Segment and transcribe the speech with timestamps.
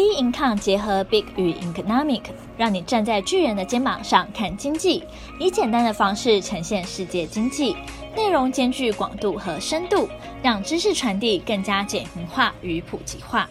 [0.00, 2.22] B Income 结合 Big 与 Economic，
[2.56, 5.04] 让你站在巨人的肩膀上看经济，
[5.38, 7.76] 以简单的方式呈现世界经济，
[8.16, 10.08] 内容兼具广度和深度，
[10.42, 13.50] 让知识传递更加简明化与普及化。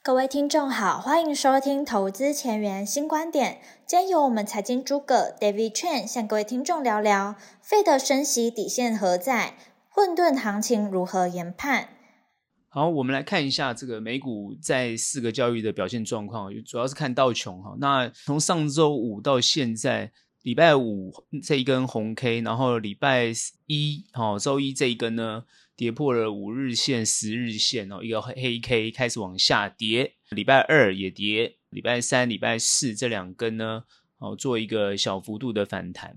[0.00, 3.58] 各位听众好，欢迎收听投资前沿新观点。
[3.84, 7.34] 今天由我们财经诸葛 David Chen 向各位听众聊聊
[7.68, 9.54] ，Fed 升息底线何在？
[9.90, 11.88] 混沌行情如何研判？
[12.76, 17.74] 好，我们来看一下这个美股在四个交易的表现状况，主要是看道琼哈。
[17.80, 21.10] 那从上周五到现在，礼拜五
[21.42, 23.32] 这一根红 K，然后礼拜
[23.64, 30.12] 一哈周一这一根呢，跌破了五日线、十日线哦，一个黑 K 开始往下跌。
[30.28, 33.84] 礼拜二也跌，礼拜三、礼拜四这两根呢，
[34.18, 36.14] 哦做一个小幅度的反弹。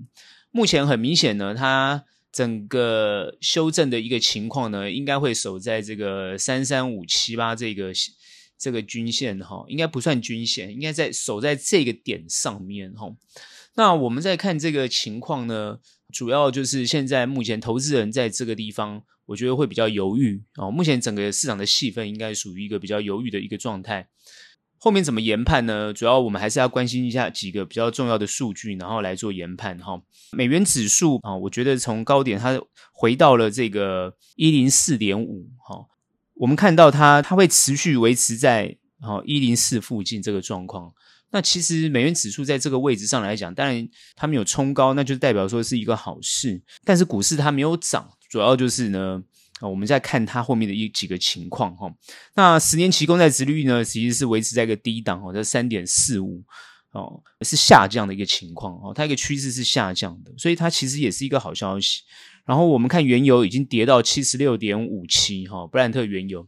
[0.52, 2.03] 目前很明显呢，它。
[2.31, 7.91] 整个修正的一个情况呢，应该会守在这个三三五七八这个
[8.57, 13.07] 这个均线哈，应该不算均线，应该在守在这个点上面哈。
[13.75, 15.80] 那我们再看这个情况呢，
[16.11, 20.69] 主要就是现在目前投资人在这个地方，我觉得会比较犹豫哦。
[20.69, 24.09] 目前整个市场的气氛应该属于一个比较犹豫的一个状态。
[24.81, 25.91] 后面怎么研判呢？
[25.91, 30.02] 主要我们还是要关心一下几个比较重要的数据，然后来做研判哈。
[30.31, 32.58] 美元指数啊，我觉得从高点它
[32.94, 35.85] 回到了这个一零四点五哈，
[36.35, 40.94] 我们看到它它会持续维持在啊一零四附近这个状况。
[41.31, 46.61] 那其实美元指数在这个位置上来讲，当然它没有冲高，那就代表说是一个好事。
[46.85, 49.22] 但是股市它没有涨，主要就是呢。
[49.59, 51.93] 啊，我们再看它后面的一几个情况哈。
[52.33, 56.41] 那十年期公债殖率呢，其实是维持在一个低档哦，在三点四五
[56.93, 62.01] 哦，是下降的一个情况哦，它一个趋势是下降的，所以它其实也是一个好消息。
[62.45, 66.47] 然后我们看原油已经跌到七十六点五七哈，布兰特原油，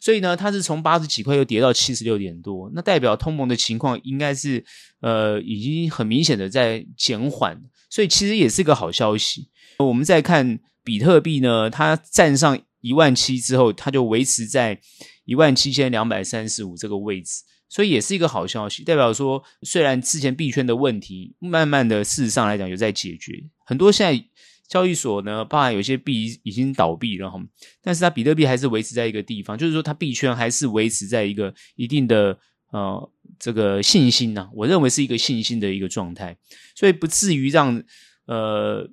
[0.00, 4.64] 所以呢，它是从八十几块又跌到七十六点多，那代表通膨的情况应该是
[5.00, 9.48] 呃已经很明显的在减缓，所以其实也是一个好消息。
[9.78, 10.58] 我们再看。
[10.88, 14.80] 比特币呢，它站上一万七之后，它就维持在
[15.26, 23.34] 一万七千两百三十五这个位置，所以也是一个好消息，代表说虽然之前币圈的问题慢慢的事实上来讲有在解决，
[23.66, 24.24] 很多现在
[24.66, 27.38] 交易所呢，包含有些币已经倒闭了哈，
[27.82, 32.38] 但是它比特币还是维持在一个地方，就是说它币圈还是维持在一个一定的
[32.72, 36.34] 呃这个信心呐、我认为是一个信心的一个状态，
[36.74, 37.84] 所以不至于让
[38.24, 38.88] 呃。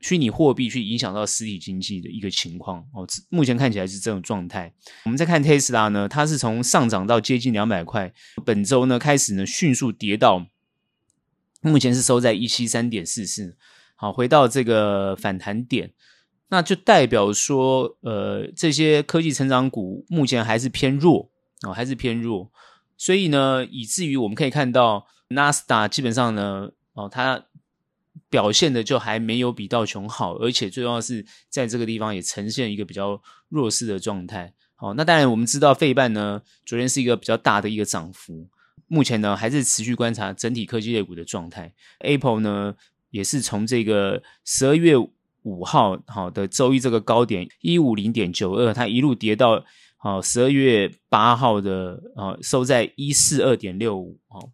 [0.00, 4.72] 虚拟货币去影响到实体经济的一个情况哦，目前看起来是这种状态。
[5.04, 8.10] 我们再看特斯拉呢，它是从上涨到接近两百块，
[8.44, 10.46] 本周呢开始呢迅速跌到，
[11.60, 13.56] 目前是收在一七三点四四，
[13.94, 15.92] 好，回到这个反弹点，
[16.48, 21.30] 那就代表说，呃，这些科技成长股目前还是偏弱
[21.62, 22.50] 哦，还是偏弱，
[22.96, 27.44] 所以呢，以至于我们可以看到纳斯达基本上呢，哦，它。
[28.28, 34.52] 表现的就还没有比道琼好，而且最重要的是在这个地方也呈现一个比较弱势的状态。
[34.74, 38.48] 好，那当然我们知道费半呢，昨天是一个比较大的一个涨幅，
[38.86, 41.72] 目前呢还是持续观察整体科技类股的状态。
[41.98, 42.74] Apple 呢
[43.10, 44.94] 也是从这个十二月
[45.42, 49.64] 五号好的周一这个高点一五零点九二，它一路跌到
[49.96, 54.50] 好十二月八号的啊收在一四二点六五好。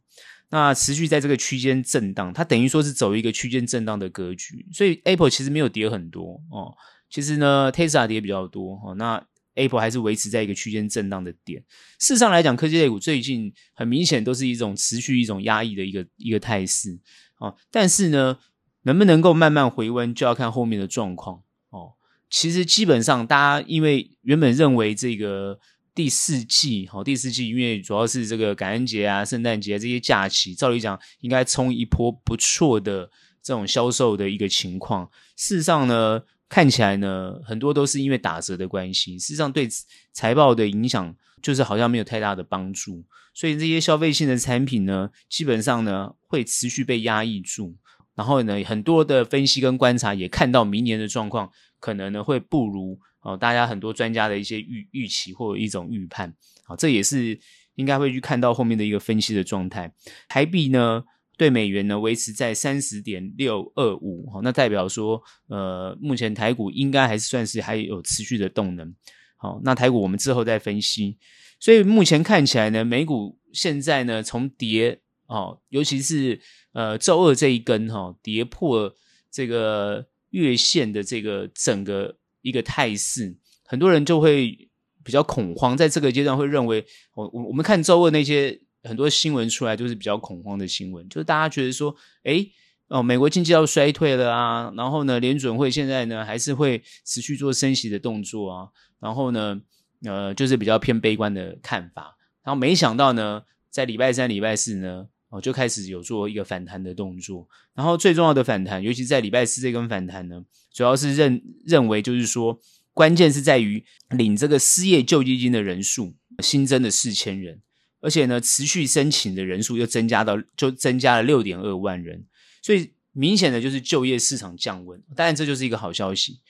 [0.49, 6.73] 那持续在这个区间震荡，它等于说是走一个区间震荡的格局，所以 Apple 其实没有跌很多哦。
[7.11, 8.95] 其实呢，Tesla 跌比较多哦。
[8.95, 9.21] 那
[9.55, 11.61] Apple 还是维持在一个区间震荡的点。
[11.99, 16.97] 事实上来讲，科技类股最近很明显都是一种持续一种压抑的一个一个态势
[17.39, 17.57] 哦。
[17.71, 18.39] 但是呢，
[18.83, 21.95] 能不能够慢慢回温，就要看后面的状况哦。
[22.31, 25.59] 其实基本上，大家因为原本认为这个。
[25.97, 33.11] 第四季，好，第四季，因为主要是这个感恩节啊、圣诞节这些假期，照理讲应该冲一波不错的
[33.43, 35.11] 这种销售的一个情况。
[35.37, 36.21] 事实上呢，
[36.51, 39.67] 看起来呢，很多都是因为打折的关系，事实上对
[40.13, 43.03] 财报的影响就是好像没有太大的帮助。
[43.33, 47.75] 所以这些消费性的产品呢，基本上呢会持续被压抑住。
[48.15, 51.51] 然后呢，很多的分析跟观察也看到明年的状况
[51.81, 53.01] 可能呢会不如。
[53.27, 56.33] 哦，大家很多专家的一些预预期或者一种预判，
[56.65, 57.37] 好，这也是
[57.75, 59.93] 应该会去看到后面的一个分析的状态。
[60.29, 61.03] 台币呢，
[61.37, 68.95] 对美元呢维持在三十点六二五，好，那代表说，呃，目前台股应该还是算是还有持续的动能。
[69.37, 71.19] 好，那台股我们之后再分析。
[71.59, 76.41] 所以目前看起来呢，美股现在呢从跌哦，尤其是
[76.75, 78.95] 呃周二这一根哈、哦，跌破
[79.33, 82.19] 这个月线的这个整个。
[82.47, 83.35] 一个态势，
[83.65, 84.69] 很多人就会
[85.03, 92.53] 比较恐慌，在这个阶段会认为，我我我们看周二那些很多新闻出来，就是比较恐慌的新闻，就是大家觉得说，诶
[92.87, 98.69] 哦，美国经济要衰退了啊，然后呢，联准会现在呢还是会持续做升息的动作啊，
[99.01, 99.61] 然后呢，
[100.05, 112.61] 呃，就是比较偏悲观的看法，然后没想到呢，在礼拜三、礼拜四呢，哦，就开始有做一个反弹的动作，然后最重要的反弹，尤其在礼拜四这根反弹呢，主要是认认为就是说。
[112.97, 117.61] 关键是在于领这个失业救济金的人数新增了四千人，
[118.01, 122.25] 而且呢，持续申请的人数又增加到就增加了六点二万人，
[122.63, 124.99] 所以明显的就是就业市场降温。
[125.15, 126.41] 当然，这就是一个好消息。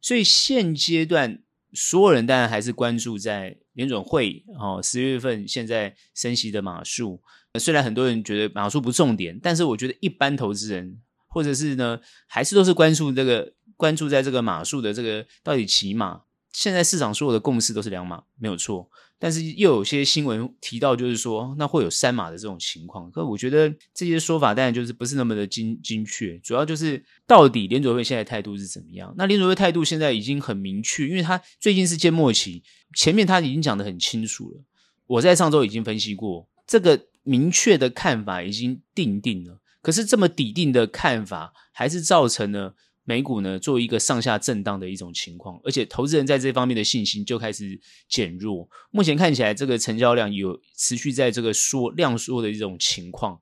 [0.00, 1.42] 所以现阶段
[1.74, 7.20] 所有人当然还是关注在联准会哦，十月份现在升息的码数。
[7.58, 13.52] 虽然很多人觉得码数不重点，但是我觉得一般投资人或者是呢，还是都是关注这个。
[13.80, 16.20] 关注在这个码数的这个到底几码？
[16.52, 18.90] 现在市场所有的共识都是两码，没有错。
[19.18, 23.10] 但是又有些新闻提到，就是说那会有三码的这种情况。
[23.10, 26.38] 可我觉得这些说法当然就是不是那么的精精确。
[26.40, 29.14] 主要就是到底联准会现在态度是怎么样？
[29.16, 32.62] 那联准会态度现在已经很明确，因为他最近是见末期，
[32.94, 34.60] 前面他已经讲的很清楚了。
[35.06, 39.60] 我在上周已经分析过，这个明确的看法已经定定了。
[39.82, 42.76] 可是这么底定的看法，还是造成了。
[43.02, 48.68] 美股呢，做一个上下震荡的一种情况，而且投资人在这方面的信心就开始减弱。
[48.92, 53.40] 目前看起来，这个成交量有持续在这个缩量缩的一种情况，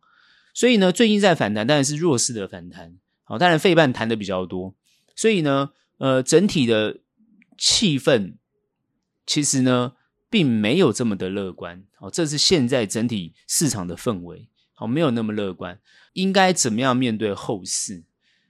[0.54, 2.96] 所以呢，最近在反弹，当然是弱势的反弹。
[3.24, 4.74] 好，当然费半弹的比较多，
[5.14, 7.00] 所以呢，呃，整体的
[7.58, 8.36] 气氛
[9.26, 9.92] 其实呢，
[10.30, 11.84] 并没有这么的乐观。
[11.96, 15.80] 好，这是现在整体市场的氛围，好，没有那么乐观。
[16.14, 18.04] 应该怎么样面对后市？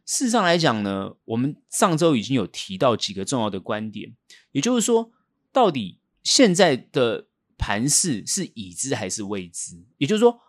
[0.07, 4.17] 事实上来讲呢，我们上周已经有提到几个重要的观点，
[4.53, 5.13] 也就是说，
[5.53, 7.27] 到底现在的
[7.59, 9.85] 盘势是已知还是未知？
[9.99, 10.41] 也就是说，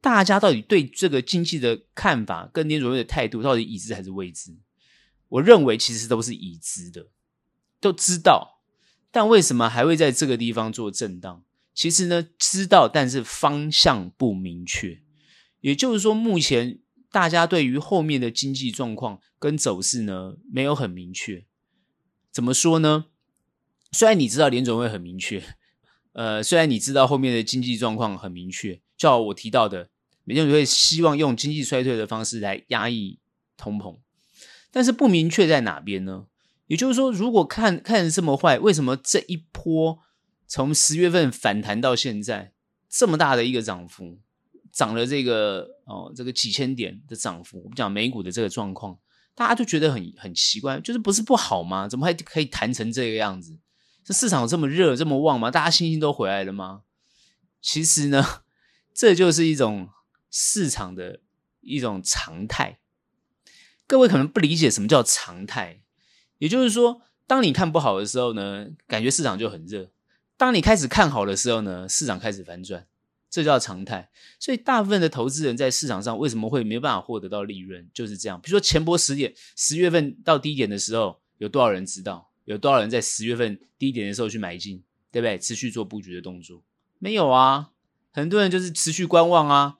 [0.00, 4.56] 大家到底对这个经济的看法跟联准会的态度到底已知还是未知？
[5.28, 7.08] 我认为其实都是已知的，
[7.80, 8.51] 都知道，
[9.12, 11.44] 但为什么还会在这个地方做震荡？
[11.72, 15.02] 其实呢，知道，但是方向不明确。
[15.60, 16.80] 也就是说，目前。
[17.12, 21.44] 大家对于后面的经济状况跟走势呢，没有很明确。
[22.30, 23.04] 怎么说呢？
[23.90, 25.42] 虽然你知道联准会很明确，
[26.14, 29.90] 呃，虽然你知道后面的经济状况很明确，就好我提到的，
[30.24, 33.18] 联准会希望用经济衰退的方式来压抑
[33.58, 33.98] 通膨，
[34.70, 36.28] 但是不明确在哪边呢？
[36.66, 39.98] 也就是说，如果看看这么坏，为什么这一波
[40.46, 42.52] 从十月份反弹到现在
[42.88, 44.20] 这么大的一个涨幅？
[44.72, 48.98] 涨了这个哦，这个几千点的涨幅，我们讲美股的这个状况，
[49.34, 51.86] 大家就觉得很很奇怪，就是不是不好吗？
[51.86, 53.58] 怎么还可以弹成这个样子？
[54.02, 55.50] 这市场这么热这么旺吗？
[55.50, 56.84] 大家信心都回来了吗？
[57.60, 58.24] 其实呢，
[58.94, 59.90] 这就是一种
[60.30, 61.20] 市场的
[61.60, 62.78] 一种常态。
[63.86, 65.81] 各位可能不理解什么叫常态，
[66.42, 69.84] 也就是说，当你看不好的时候呢，感觉市场就很热；
[70.36, 72.84] 当你开始看好的时候呢，市场开始反转。
[73.30, 74.10] 这叫常态，
[74.40, 78.40] 所以大部分的投资人在市场上为什么会没办法获得到利润，就是这样。
[78.40, 82.28] 比如说前波十点，十月份到低点的时候，有多少人知道？
[82.44, 85.38] 有多少人在十月份低点的时候去买进，对不对？
[85.38, 86.64] 持续做布局的动作，
[86.98, 87.70] 没有啊。
[88.10, 89.76] 很多人就是持续观望啊，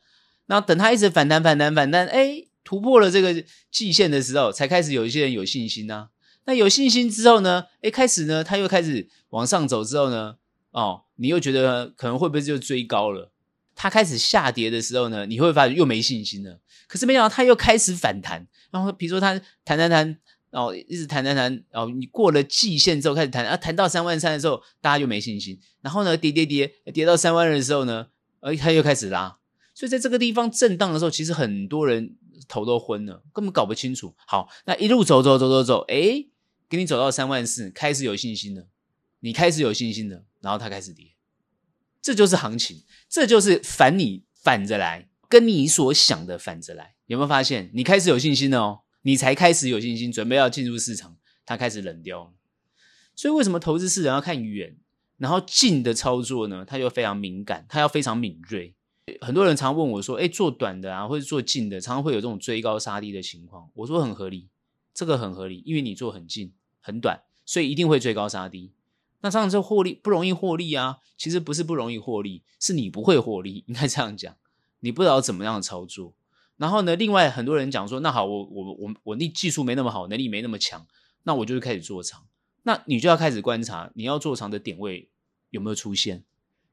[0.47, 6.12] 然后等它一直反弹、反弹、反弹，哎，突破了这个季线的时候，才开始有一些人有信心啊。
[6.45, 10.37] 那有信心之后呢，哎，开始呢，他又开始往上走之后呢，
[10.73, 13.31] 哦，你又觉得可能会不会就追高了？
[13.75, 16.61] 它开始下跌的时候呢，你会发现又没信心了。
[16.87, 20.19] 可是没想到它又开始反弹，然后比如说它弹弹弹，
[20.51, 25.59] 然后一直弹弹弹，然后你过了季线之后开始弹，啊弹到三万三的时候，大家又没信心。
[25.81, 28.09] 然后呢跌跌跌，跌到三万二的时候呢，
[28.41, 29.39] 呃它又开始拉。
[29.75, 32.15] 所以在这个地方震荡的时候，其实很多人
[32.47, 34.15] 头都昏了，根本搞不清楚。
[34.27, 36.29] 好，那一路走走走走走，诶，
[36.73, 38.67] 给你走到三万四，开始有信心了，
[39.21, 41.13] 你开始有信心了，然后它开始跌。
[42.01, 46.95] 这就是行情，这就是反你反着来，跟你所想的反着来。
[47.09, 47.71] 有没有发现？
[47.75, 52.31] 你开始有信心了哦，你才开始有信心，准备要进入市场，它开始冷掉了。
[53.15, 54.75] 所以为什么投资市场要看远，
[55.19, 56.65] 然后近的操作呢？
[56.65, 58.75] 它又非常敏感，它要非常敏锐。
[59.21, 64.49] 很多人常问我说：“诶，做短的啊，或者做近的，常常会有这种追高杀低的情况。”我说很合理，
[64.95, 68.73] 这个很合理，因为你做很近很短，所以一定会追高杀低。
[69.23, 70.99] 那这样子获利不容易获利啊？
[71.17, 74.37] 其实不是不容易获利，是你不会获利，应该这样讲，
[74.81, 76.13] 你不知道怎么样操作。
[76.57, 80.87] 然后呢，另外很多人讲说，那好，我我我我那技术没那么好，能力没那么强，
[81.23, 82.27] 那我就开始做长。
[82.65, 85.09] 那你就要开始观察，你要做长的点位
[85.51, 86.25] 有没有出现？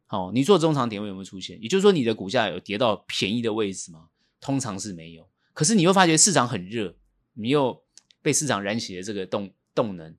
[0.07, 1.61] 好，你做中长点位有没有出现？
[1.61, 4.09] 也就是说，你的股价有跌到便宜的位置吗？
[4.41, 5.27] 通常是没有。
[5.53, 6.95] 可是你又发觉市场很热，
[7.33, 7.83] 你又
[8.21, 10.15] 被市场燃起了这个动动能，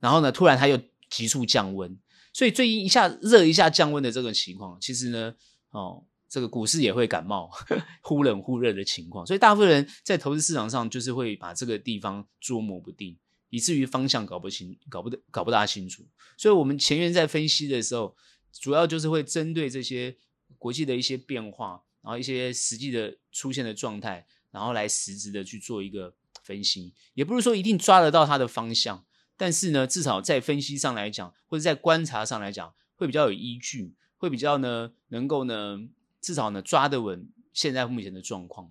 [0.00, 0.80] 然后呢，突然它又
[1.10, 1.98] 急速降温。
[2.32, 5.34] 所以最近一下热一下降温的这个情况，其实呢，
[5.70, 7.50] 哦，这个股市也会感冒，
[8.02, 9.24] 忽冷忽热的情况。
[9.24, 13.16] 所以大部分人在投资市场上，就是会把这个地方捉摸不定。
[13.50, 16.04] 以至于方向搞不清，搞不得，搞不大清楚。
[16.36, 18.16] 所以，我们前面在分析的时候，
[18.50, 20.16] 主要就是会针对这些
[20.58, 26.12] 国际的一些变化，然后一些实际的出现的状态，然后来实质的去做一个
[26.44, 26.94] 分析。
[27.14, 29.04] 也不是说一定抓得到它的方向，
[29.36, 35.80] 但是呢，至少在分析上来讲，或者在观察上来讲，会比较有依据，会比较呢，能够呢，
[36.20, 38.70] 至少呢，抓得稳现在目前的状况。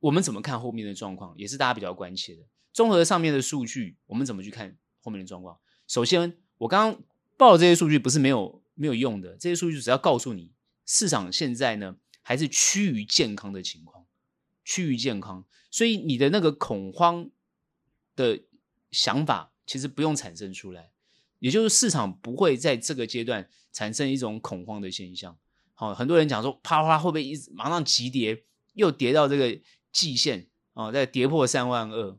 [0.00, 2.42] 我们怎么看后面的状况，也是大家比较关切的。
[2.72, 5.58] 综合上面的数据，我们怎么去看后面的状况？
[5.86, 7.02] 首先，我刚刚
[7.36, 10.52] 报的这些数据不是没有没有用的，这些数据只要告诉你，
[10.86, 13.99] 市场现在呢还是趋于健康的情况，
[14.70, 17.28] 趋于健康，所以你的那个恐慌
[18.14, 18.40] 的
[18.92, 20.92] 想法其实不用产生出来，
[21.40, 25.36] 也就是市场不会在这个阶段产生一种恐慌的现象。
[25.74, 29.60] 好，很多人讲说，啪啪会不会一直马上急跌，又跌到这个
[29.90, 32.16] 季线啊，再跌破三万二。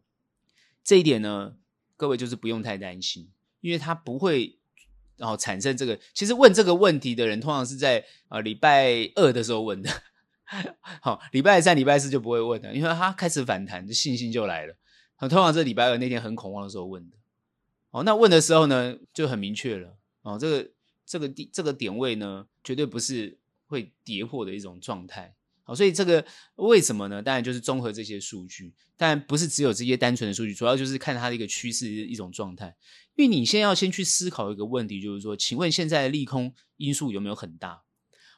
[0.83, 1.55] 这一点呢，
[1.95, 3.31] 各位就是不用太担心，
[3.61, 4.59] 因为它不会
[5.15, 5.97] 然后产生这个。
[6.13, 9.89] 其实问这个问题的人，通常是在啊礼拜二的时候问的。
[11.01, 14.75] 好，礼拜三、礼拜四就不会问了，因为他开始反弹，就信心就来了。
[15.19, 17.15] 通常是礼拜二那天很恐慌的时候问的。
[17.91, 19.97] 哦，那问的时候呢，就很明确了。
[20.23, 20.71] 哦，这个
[21.05, 25.35] 这个地这个点位呢，绝对不是会跌破的一种状态。
[25.63, 27.21] 好，所以这个为什么呢？
[27.21, 32.75] 当然就是综合这些数据，但不是只有这些单纯的数据，主要就是看它的一个趋势一种状态。
[33.15, 37.83] 因为你先要先去思考一个问题，就是说，请问现在的利空因素有没有很大？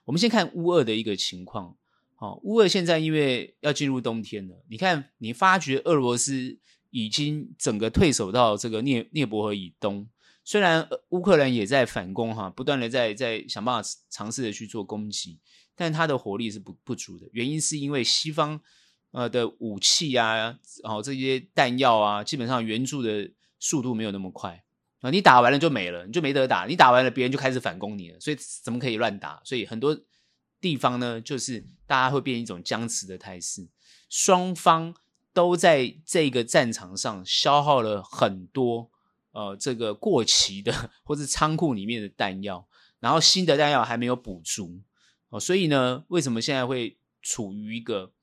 [0.05, 1.77] 我们先看乌二的一个情况。
[2.24, 6.58] 哦，乌俄现在因为要进入冬天了，你看，你发觉俄罗斯
[6.89, 10.08] 已经整个退守到这个涅涅伯河以东，
[10.46, 15.39] 虽然乌克兰也在反攻哈，不断的在在想办法尝试的去做攻击。
[15.75, 18.62] 但它的火力是不不足的，原因是因为西方
[19.10, 24.63] 呃的武器啊，然后这些弹药啊，基本上援助的速度没有那么快
[25.01, 29.42] 啊，你打完了就没了，你就没得打，你打完了别人就开始反攻你了，所以怎么可以乱打？
[29.44, 30.00] 所以很多
[30.63, 33.67] 地方呢，就是大家会变一种僵持的态势，
[34.08, 34.96] 双方
[35.34, 38.89] 都在这个战场上消耗了很多
[39.34, 42.65] 呃这个过期的或是仓库里面的弹药，
[43.01, 44.82] 然后新的弹药还没有补足。
[45.27, 48.13] 哦，所以呢，为什么现在会处于一个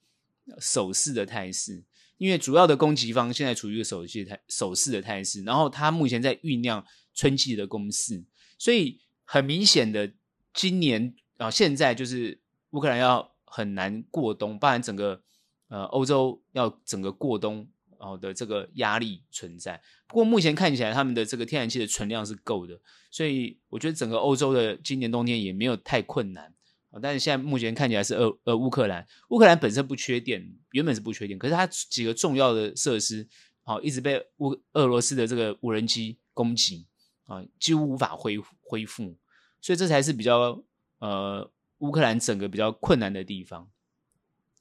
[0.59, 1.85] 守势的态势？
[2.17, 6.83] 因为主要的攻击方现在处于一个守势态守势的态势，然后他目前在酝酿
[7.13, 8.25] 春季的攻势，
[8.57, 10.13] 所以很明显的，
[10.55, 12.39] 今年然后，现在就是
[12.73, 15.23] 乌克兰要很难过冬，不然整个
[15.69, 17.67] 呃欧洲要整个过冬
[17.97, 19.81] 哦的这个压力存在。
[20.07, 22.79] 不过目前看起来，他们的这个天然气的存量是够的，
[23.11, 26.53] 所以我觉得整个欧洲的今年冬天也没有太困难。
[27.01, 33.27] 但是现在目前看起来是俄呃乌克兰，乌克兰本身不缺电，原本是不缺电，可是它几个重要的设施，
[33.63, 36.87] 好一直被乌俄罗斯的这个无人机攻击
[37.25, 39.17] 啊，几乎无法恢恢复，
[39.61, 40.63] 所以这才是比较
[41.01, 43.69] 呃乌克兰整个比较困难的地方。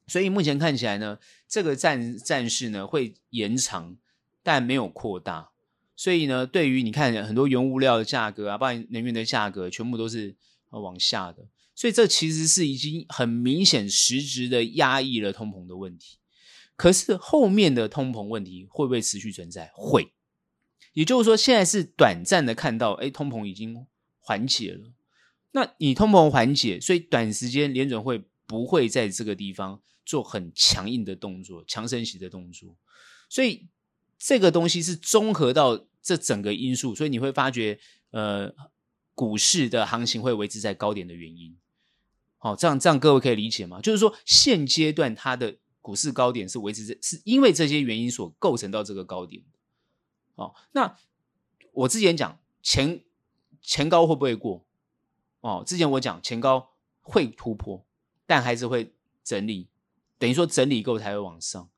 [0.08, 3.96] 所以目前看起来呢，这个战战事呢会延长，
[4.42, 5.52] 但没有扩大。
[5.96, 10.36] 所以呢，对于你看很多原物料的价格啊，包括能源的价格，全部都是
[10.70, 11.48] 往下的。
[11.76, 16.18] 所以这其实是已经很明显实质的压抑了通膨的问题，
[16.76, 19.72] 可是后面的通膨问题会不会持续存在？
[19.76, 20.12] 会，
[20.94, 23.86] 也就是说现在是短暂的看到，哎，通膨已经
[24.20, 24.92] 缓解了。
[25.52, 32.76] 那你通膨缓解，所以短时间联准会不会在这个地方做很强硬的动作，强升息的动作。
[33.28, 33.68] 所以
[34.18, 37.80] 这个东西是综合到这整个因素，所以你会发觉，
[38.12, 38.54] 呃，
[39.16, 41.58] 股市的行情会维持在高点的原因。
[42.38, 43.82] 好，这样这样各位可以理解吗？
[43.82, 49.44] 就是说，现阶段它的股市高点是维持在，是因为这些原因所构成到这个高点。
[50.36, 50.98] 哦，那
[51.74, 53.04] 我之前讲前
[53.62, 54.66] 前高会不会过？
[55.42, 56.70] 哦，之前我讲前高
[57.02, 57.86] 会突破，
[58.26, 58.94] 但还是会
[59.24, 59.70] 整理，
[60.18, 61.70] 等于说整理够才会往上。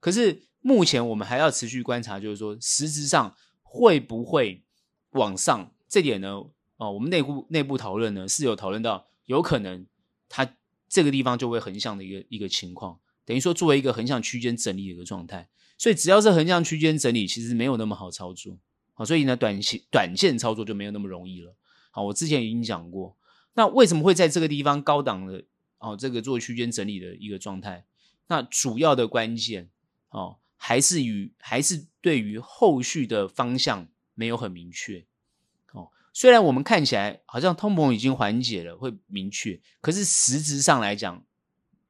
[0.00, 4.64] 可是目前我们还要持续观察，就是说实质上会不会
[5.10, 5.72] 往上？
[5.88, 6.42] 这点呢，
[6.76, 9.86] 哦，我们内部内部讨论呢是有讨论到有可能。
[10.30, 10.46] 它
[10.90, 15.48] 这个地方就会横向的一个一个情况，等于说作为一个横向区间整理的一个状态，
[15.78, 18.58] 所以只要是横向区间整理，其实没有那么好操作，
[18.92, 21.56] 好，所以呢，短期短线操作就没有那么容易了。
[21.98, 23.16] 哦，我之前已经讲过，
[23.54, 25.44] 那为什么会在这个地方高档的
[25.78, 27.84] 哦，这个做区间整理的一个状态？
[28.28, 29.68] 那主要的关键
[30.10, 35.04] 哦，还是与还是对于后续的方向没有很明确
[35.72, 35.90] 哦。
[36.12, 41.24] 虽然我们看起来好像通膨已经缓解了，会明确，可是实质上来讲，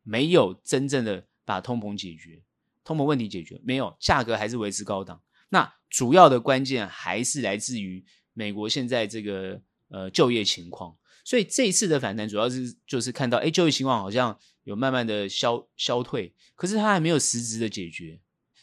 [0.03, 2.43] 没有真正的把通膨解决，
[2.85, 5.21] 通膨问题解决没有，价格还是维持高档。
[5.51, 10.97] 那主要的关键还是来自于美国现在这个呃就业情况。
[11.25, 18.21] 所以这一次的反弹主要是就是看到，哎，就业情况好像有慢慢的消消退，可是它还没有实质的解决，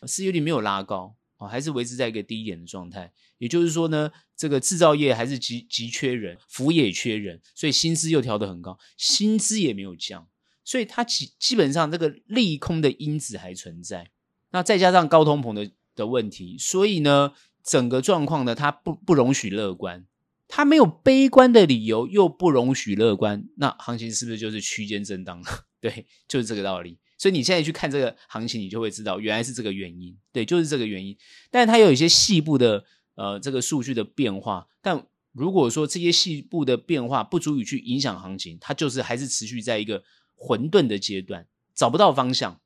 [0.07, 3.13] 失业率没有拉高哦，还是维持在一个低点的状态。
[3.37, 10.27] 也就是说呢，这个制造业还是极极缺人，服务业也缺人，所以薪资又调得很高，薪资也没有降，
[10.63, 14.09] 所以它基基本上这个利空的因子还存在。
[14.51, 20.07] 那再加上高通膨的的问题，所以呢，整个状况呢，它不不容许乐观。
[20.47, 25.65] 它没有悲观的理由，又不容许乐观，那行情是不是就是区间震荡了？
[25.81, 26.99] 对，就是这个道理。
[27.17, 30.15] 所以你现在去看这个行情，你就会知道原来是这个原因。
[30.31, 31.17] 对，就是这个原因。
[31.49, 32.83] 但是它有一些细部的
[33.15, 40.03] 呃这个数据的变化，但如果说这些细部的变化不足以去影响行情，它就是还是持续在一个
[40.35, 42.61] 混沌的阶段，找不到方向，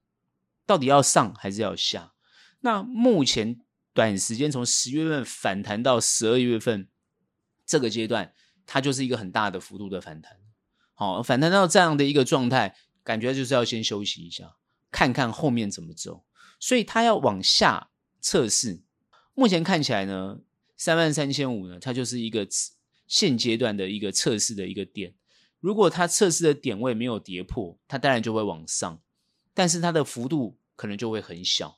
[0.65, 2.11] 到底要上还是要下？
[2.59, 3.61] 那目前
[3.93, 6.88] 短时间从十月份反弹到十二月份。
[7.69, 8.33] 这个阶段，
[8.65, 10.35] 它就是一个很大的幅度的反弹，
[10.95, 14.55] 好，反弹到这样的一个状态，感觉就是要先休息一下，
[14.89, 16.25] 看看后面怎么走，
[16.59, 18.81] 所以它要往下测试。
[19.35, 20.39] 目前看起来呢，
[20.75, 22.47] 三万三千五呢，它就是一个
[23.05, 25.13] 现阶段的一个测试的一个点。
[25.59, 28.99] 如果它测试的点位没有跌破，它当然就会往上，
[29.53, 31.77] 但是它的幅度可能就会很小，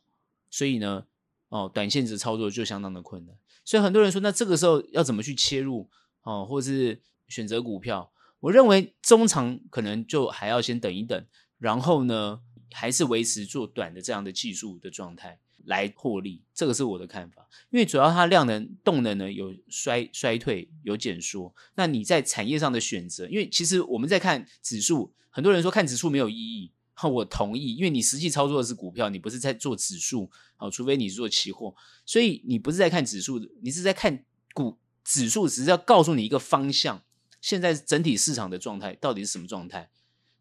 [0.49, 1.05] 所以呢，
[1.49, 3.35] 哦，短线值操作就相当的困难。
[3.71, 5.89] 所以很多人说，那这个时候要怎么去切入
[6.23, 8.11] 哦，或是选择股票？
[8.41, 11.25] 我认为中长可能就还要先等一等，
[11.57, 12.41] 然后呢，
[12.73, 16.43] 还是维持做短的这样的技术的状态来获利。
[16.53, 21.55] 这个是我的看法，因为主要它量能动能呢有衰衰退有减缩。
[21.75, 26.73] 那你在产业上的选择，因为其实我们在看指数，很多人说看指数没有意义。
[27.09, 31.73] 我同意，因为你实际操作的是股票，你不是在做指数，哦，除非你是做期货，
[32.05, 37.03] 所以你不是在看指数，你是在看股指数，只是要告诉你一个方向，
[37.39, 39.89] 现在整体市场的状态到底是什么状态，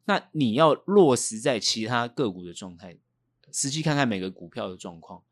[0.07, 2.97] 那你要落实在其他个股的状态，
[3.53, 5.23] 实际看看每个股票的状况。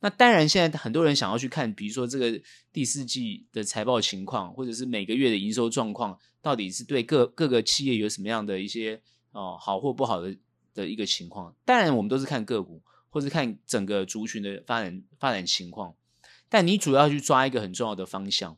[0.00, 2.40] 那当然，现在很多人想要去看，比如说这个
[2.72, 10.36] 第四季的财报情况，或者是每个月的营收状况，到底是对各各个企业有什么样的一些哦好或不好的。
[10.74, 15.94] 的一个情况，当然我们都是看个股，或是看整个族群的发展发展情况。
[16.48, 18.56] 但你主要去抓一个很重要的方向，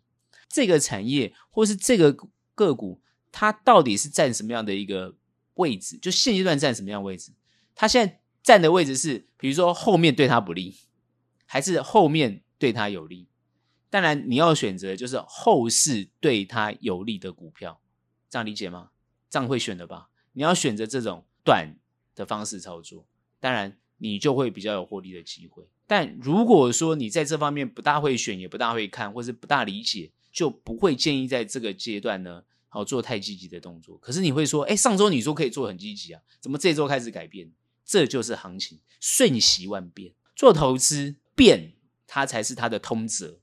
[0.48, 2.16] 这个产业或是这个
[2.54, 3.00] 个股，
[3.32, 5.16] 它到底是占什么样的一个
[5.54, 5.98] 位置？
[5.98, 7.32] 就现阶段占什么样的位置？
[7.74, 10.76] 它现在占的位置是，比如说后面对它不利，
[11.46, 13.26] 还是后面对它有利？
[13.88, 17.80] 当然你要选择就是后市对它有利的股票，
[18.28, 18.90] 这样理解吗？
[19.28, 20.10] 这样会选的吧？
[20.34, 21.74] 你要选择这种短。
[22.20, 23.06] 的方式操作，
[23.40, 25.66] 当然你就会比较有获利的机会。
[25.86, 33.96] 但如果说你在这方面不大会选，也不大会看，或是不大理解，就不会建议在这个阶段呢，好做太积极的动作。
[33.98, 37.50] 可是你会说，哎，上周你说可以做很积极啊，怎么这周开始改变？
[37.84, 40.12] 这就是行情，瞬息万变。
[40.36, 41.72] 做投资变，
[42.06, 43.40] 它才是它的通则，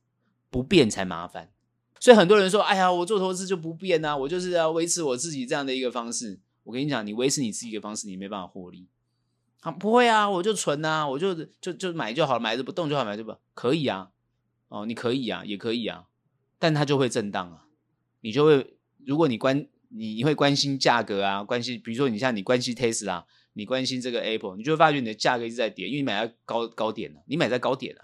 [0.49, 1.51] 不变才麻烦。
[1.99, 6.39] 所以很多人说，哎呀，我做投资就不变啊，我就是要维持我自己这样的一个方式。
[6.67, 8.89] 我跟你讲，你维持你自己的方式，你没办法获利。
[9.61, 14.11] 啊，不会啊，我就存啊，我就就就买就好了，买着不动就好，买着不可以啊。
[14.67, 16.07] 哦，你可以啊，也可以啊，
[16.59, 17.67] 但它就会震荡啊。
[18.19, 18.75] 你就会，
[19.05, 28.01] 如果你关你你会关心价格啊，关心，比如说你像你关心 Tesla，你关心这个 Apple，你就会发觉你的价格一直在跌，因为你买在高高点了，你买在高点了，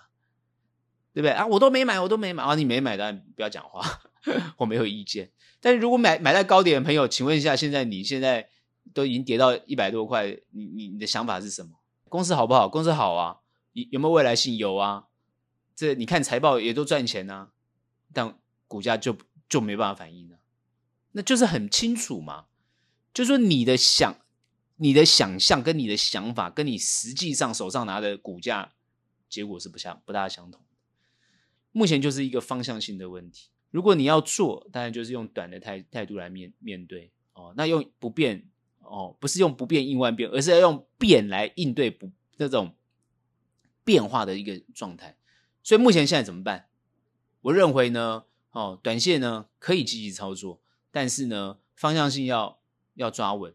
[1.13, 1.45] 对不对啊？
[1.45, 3.99] 我都没买，我都没买啊，你没买，当然不要讲话，
[4.55, 5.31] 我没有意见。
[5.59, 8.49] 但是如果买买在高点的朋友，请问一下，现在你现在。
[8.93, 11.71] 都已经跌到一百多块，你你你的想法是什么？
[12.09, 12.69] 公司好不好？
[12.69, 13.39] 公司好啊，
[13.71, 14.55] 有有没有未来性？
[14.55, 15.07] 有啊，
[15.75, 17.51] 这你看财报也都赚钱啊，
[18.13, 19.17] 但股价就
[19.49, 20.37] 就没办法反应了，
[21.13, 22.45] 那就是很清楚嘛，
[23.11, 24.15] 就是说你的想、
[24.75, 28.73] 你的想象跟你的想法，跟你实际上手上拿的股价
[29.27, 30.61] 结果是不相不大相同。
[31.71, 33.49] 目前就是一个方向性的问题。
[33.71, 38.47] 如果你要做，当然就是用短的态态度来面面对哦，那用不变。
[38.83, 42.75] 哦，不是用不变应万变，而是要用变来应对不那种
[43.83, 45.17] 变化的一个状态。
[45.63, 46.67] 所以目前现在怎么办？
[47.41, 52.59] 我认为呢，哦，短线呢可以积极操作，但是呢，方向性要
[52.95, 53.53] 要抓稳，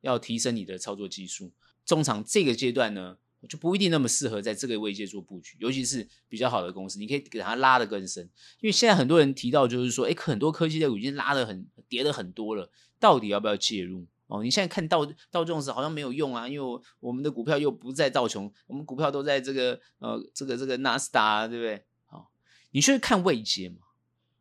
[0.00, 1.52] 要提升你的操作技术。
[1.84, 3.16] 中长这个阶段呢，
[3.48, 8.22] 就不一定那么适合在这个位阶做布局，尤其是比较好的公司，你可以给它拉得更深。
[8.60, 14.06] 因为现在很多人提到就是说，哎，很多科技类股已经拉得很跌得很多了，到底要不要介入？
[14.32, 21.84] 哦，你现在看道道琼斯好像没有用啊，因为我们的股票又不在道琼，我们股票都在这个呃这个这个纳斯达，对不对？
[22.06, 22.30] 好，
[22.70, 23.76] 你去看位阶嘛。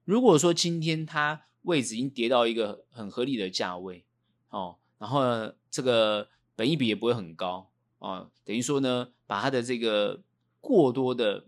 [0.05, 4.05] 如果说今天它位置已经跌到一个很合理的价位，
[4.47, 10.21] 哦，然后呢，这个本益比也不会很高哦，等于说呢，把它的这个
[10.61, 11.43] 过多的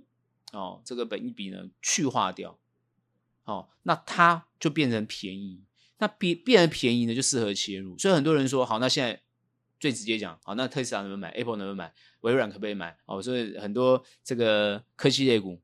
[0.51, 2.59] 哦这个本益比呢去化掉，
[3.45, 5.63] 哦，那它就变成便宜。
[5.99, 7.97] 那变变得便宜呢，就适合切入。
[7.97, 9.21] 所以很多人说，好，那现在
[9.79, 11.93] 最直接讲，好，那特斯拉能不能买？Apple 能不能买？
[12.21, 12.97] 微软可不可以买？
[13.05, 15.61] 哦，所以很多这个科技类股，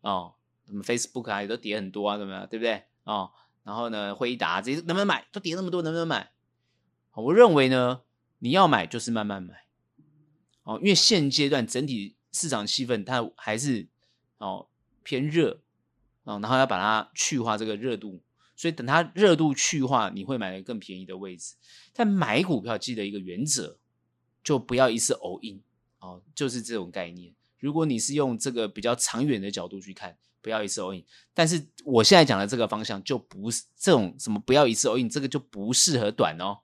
[0.00, 0.34] 哦，
[0.66, 2.46] 什么 Facebook 啊，也都跌很多啊，怎么样？
[2.46, 2.82] 对不对？
[3.04, 3.30] 哦，
[3.62, 5.26] 然后呢，辉达这些能不能买？
[5.32, 6.32] 都跌那么多，能不能买？
[7.14, 8.02] 我认为呢，
[8.38, 9.66] 你要买就是慢慢买，
[10.62, 13.88] 哦，因为现阶段整体市场气氛它还是
[14.38, 14.68] 哦
[15.02, 15.60] 偏热，
[16.24, 18.22] 哦，然后要把它去化这个热度。
[18.56, 21.54] 所以等它热度去化，你会买个更便宜的位置。
[21.92, 23.78] 但买股票记得一个原则，
[24.42, 25.60] 就不要一次 all in
[25.98, 27.34] 哦，就是这种概念。
[27.58, 31.02] 如果你是用这个比较长远的角度去看，不要一次 all in。
[31.32, 36.58] 但是我现在讲的这个方向就不是这种什么不要一次 all in，这个就不适合短哦。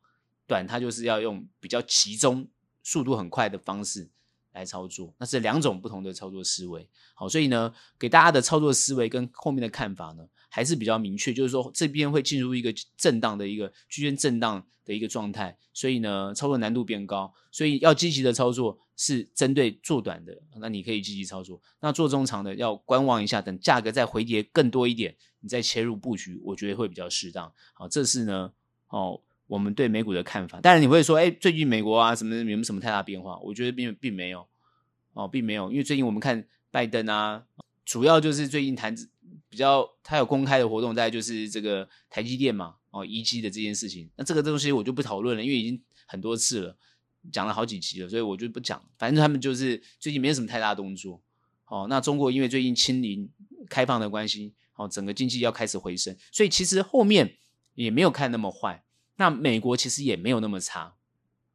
[0.47, 2.47] 短它就是要用比较集中、
[2.83, 4.11] 速度很快的方式
[4.53, 6.89] 来操作，那是两种不同的操作思维。
[7.15, 27.51] 好，所以呢，给大家的操作思维跟后面的看法呢，还是比较明确，就是说这边会进入一个震荡的一个区间震荡的一个状态，所以呢，操作难度变高，所以要积极的操作是针对做短的，那你可以积极操作；那做中长的要观望一下，等价格再回跌更多一点，你再切入布局，我觉得会比较适当。
[27.73, 28.53] 好，这是呢，
[28.89, 30.61] 哦，我们对美股的看法。
[30.61, 33.39] 当然你会说，哎，最近美国啊什么有没有什么太大变化？
[33.39, 34.45] 我觉得并并没有，
[35.13, 37.45] 哦，并没有，因为最近我们看拜登啊，
[37.85, 38.97] 主要就是最近谈。
[39.51, 44.09] 比较他有公开的活动，大概就是这个台积电嘛，哦，移机的这件事情。
[44.17, 46.77] 那这个东西我就不讨论了，因为已经很多次了，
[47.33, 48.83] 讲了好几集了，所以我就不讲。
[48.97, 51.21] 反正他们就是最近没有什么太大动作。
[51.67, 53.29] 哦，那中国因为最近清零
[53.69, 57.37] 开放的关系，哦，整个经济要开始回升，所以其实后面
[57.75, 58.85] 也没有看那么坏。
[59.17, 60.95] 那美国其实也没有那么差。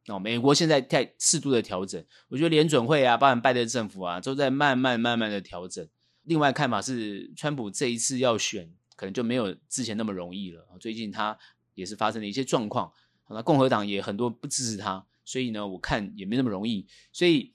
[0.06, 5.88] 哦，美国现在在适度的调整，我觉得联准会啊，包含拜登政府啊，都在慢慢慢慢的调整。
[6.26, 10.66] 另外看法是，川普这一次要选，可能就没有之前那么容易了。
[10.78, 11.38] 最近他
[11.74, 12.92] 也是发生了一些状况，
[13.30, 16.86] 那共和党也很多不支持他，所以呢，我看也没那么容易。
[17.12, 17.52] 所以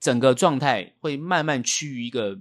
[0.00, 2.40] 整个状态会慢慢趋于一个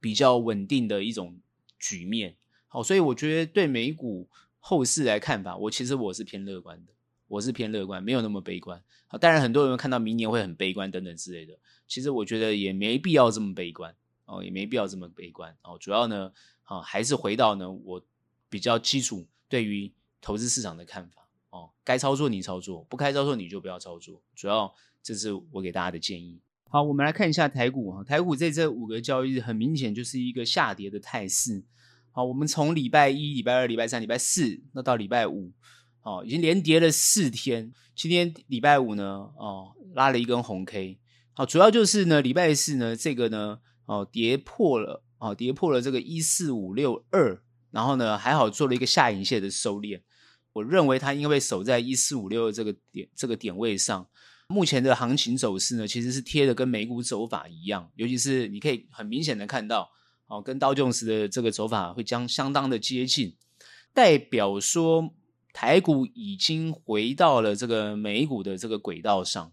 [0.00, 1.38] 比较稳定的一种
[1.78, 2.36] 局面。
[2.66, 6.92] 好，所以我觉得对美股后市来看法，我其实我是偏乐观的，
[7.26, 8.82] 我是偏乐观，没有那么悲观。
[9.06, 13.94] 好，当然很多人看到明年会很悲观等等之类的，其实我觉得也没必要这么悲观。
[14.28, 15.78] 哦，也没必要这么悲观哦。
[15.80, 16.30] 主要呢，
[16.64, 18.00] 啊，还是回到呢，我
[18.50, 21.70] 比较基础对于投资市场的看法哦。
[21.82, 24.22] 该操作你操作，不该操作你就不要操作。
[24.36, 26.38] 主要这是我给大家的建议。
[26.68, 28.04] 好，我们来看一下台股哈。
[28.04, 31.64] 台股在这五个交易日，很明显就是一个下跌的态势。
[32.12, 35.50] 好，我们从礼拜一、礼拜二、礼拜三、礼拜四，那到礼拜五，
[36.02, 37.72] 哦，已经连跌了四天。
[37.94, 40.98] 今天礼拜五呢，哦，拉了一根红 K。
[41.32, 43.60] 好，主要就是呢，礼拜四呢，这个呢。
[43.88, 50.02] 哦，跌破了哦，跌破了这个一四五六二，然后呢，还好做了一个下影线的收敛。
[50.52, 54.06] 我认为它应该会守在一四五六这个点这个点位上。
[54.48, 59.88] 目前的行情走势呢，其实是贴的跟美股走法一样，尤其是你可以很明显的看到，
[60.26, 63.36] 哦，跟道琼斯的这个走法会将相当的接近，
[63.94, 65.14] 代表说
[65.54, 69.50] 台股已经回到了这个美股的这个轨道上。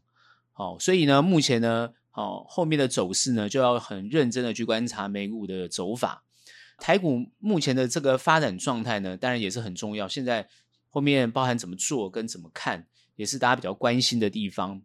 [0.52, 1.92] 好，所以呢，目前呢。
[2.16, 6.24] 好，后面的走势呢，就要很认真的去观察美股的走法。
[6.78, 10.08] 台股目前的这个发展状态呢，当然也是很重要。
[10.08, 10.48] 现在
[10.90, 14.82] 后面包含怎么做跟怎么看，也是大家比较关心的地方。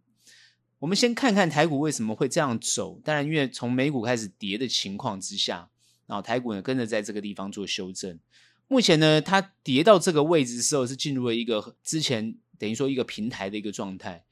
[0.81, 3.01] 我们先看看台股为什么会这样走。
[3.05, 5.71] 当然，因为从美股开始跌的情况之下，
[6.09, 8.19] 然后台股呢跟着在这个地方做修正。
[8.67, 14.25] 目前呢，它跌到这个位置的时候，是进入了一个之前等于说一个平台的一个状态。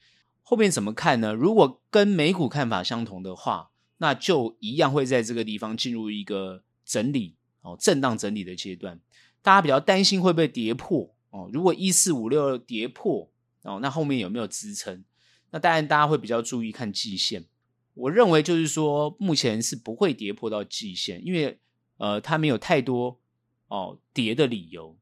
[0.48, 1.34] 后面怎么看呢？
[1.34, 8.98] 如果跟美股看法相同的话，那就一样会在这个地方进入一个整理哦，震荡整理的阶段。
[9.42, 11.50] 大家比较担心会不会跌破哦？
[11.52, 13.30] 如果一四五六跌破
[13.60, 15.04] 哦，那后面有没有支撑？
[15.50, 17.44] 那当然大家会比较注意看季线。
[17.92, 21.60] 我认为就是说，目前是不会跌破到季线，因为
[21.98, 23.20] 呃，它没有太多
[23.66, 24.96] 哦跌的理由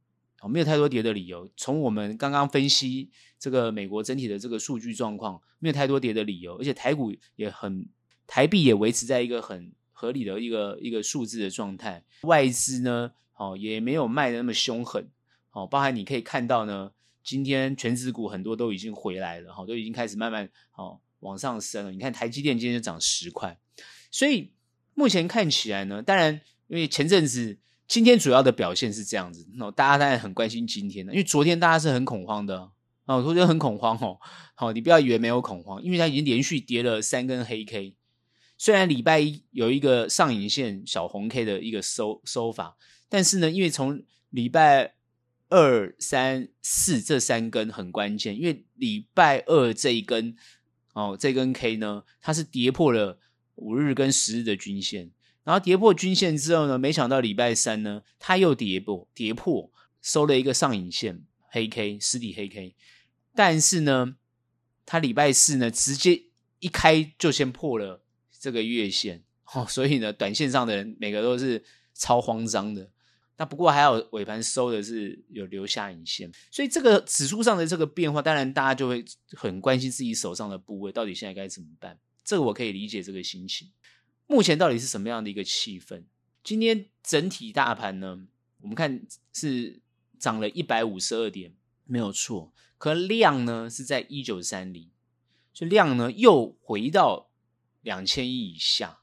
[0.49, 1.51] 没有太多跌的理由。
[1.57, 7.89] 从我们刚刚分析这个美国整体的这个数据状况，没有太多跌的理由，而且台股也很，
[8.27, 12.05] 台币也维持在一个很合理的一个一个数字的状态。
[12.23, 15.09] 外资呢，哦，也没有卖的那么凶狠，
[15.53, 21.93] 哦，包含你可以看到呢，今天全指股很多都已经回来了，哈，都已经开始慢慢哦往上升了。
[21.93, 23.59] 你看台积电今天就涨十块，
[24.11, 24.53] 所以
[24.95, 27.59] 目前看起来呢，当然因为前阵子。
[27.89, 32.71] 今天主要的表现是这样子，那大家当然很关心今天的，因为昨天大家是很恐慌的
[33.05, 34.19] 哦，昨天很恐慌哦，
[34.55, 37.95] 好，你不要以为没有恐慌，因为它已经连续跌了三根黑 K，
[38.59, 42.77] 虽然礼拜一有一个上影线小红 K 的一个收收法，
[43.09, 44.95] 但是呢，因为从礼拜
[45.49, 50.35] 二、三、四这三根很关键，因为礼拜二这一根
[50.93, 53.21] 哦，这根 K 呢，它是跌破了
[53.55, 55.13] 五日跟十日的均线。
[55.47, 59.71] 然后跌破均线之后呢，没想到礼拜三呢，它又跌破，跌破
[60.03, 62.75] 收了一个上影线黑 K 实体黑 K，
[63.33, 64.17] 但是呢，
[64.85, 66.25] 它礼拜四呢直接
[66.59, 68.03] 一开就先破了
[68.41, 69.23] 这个月线，
[69.55, 72.91] 哦，所以呢，短线上的人每个都是超慌张的。
[73.39, 79.05] 那不过还好尾盘收的是有留下影线，所以这个指数上的这个变化，当然大家就会
[79.37, 81.97] 很关心自己手上的部位到底现在该怎么办。
[82.25, 83.71] 这个我可以理解这个心情。
[84.27, 86.03] 目前到底是什么样的一个气氛？
[86.43, 88.27] 今天整体大盘呢，
[88.61, 89.81] 我们看是
[90.19, 92.53] 涨了一百五十二点，没有错。
[92.77, 94.91] 可量呢是在一九三零，
[95.53, 97.31] 所以量呢又回到
[97.83, 99.01] 两千亿以下。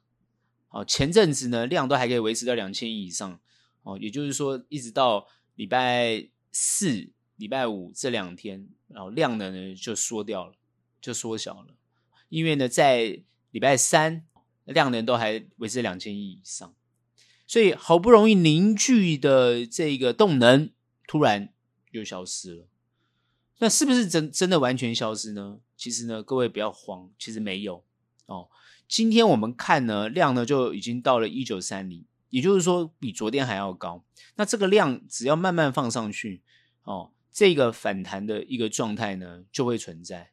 [0.70, 3.40] 哦，前阵子呢量都还可以维持到两千亿以上。
[3.84, 10.54] 哦，也就是说一直到礼拜四、礼拜五这两天，然后量呢呢就缩掉了，
[11.02, 11.76] 就缩小了。
[12.30, 14.26] 因为呢在礼拜三。
[14.66, 16.74] 量能都还维持两千亿以上，
[17.46, 20.70] 所以好不容易凝聚的这个动能
[21.06, 21.54] 突然
[21.92, 22.68] 又消失了。
[23.60, 25.60] 那是不是真真的完全消失呢？
[25.76, 27.84] 其实呢，各位不要慌，其实没有
[28.26, 28.48] 哦。
[28.88, 34.06] 今天我们看呢，量呢就已经到了一九三零，也就是说比昨天还要高。
[34.36, 36.42] 那这个量只要慢慢放上去
[36.84, 40.32] 哦，这个反弹的一个状态呢就会存在。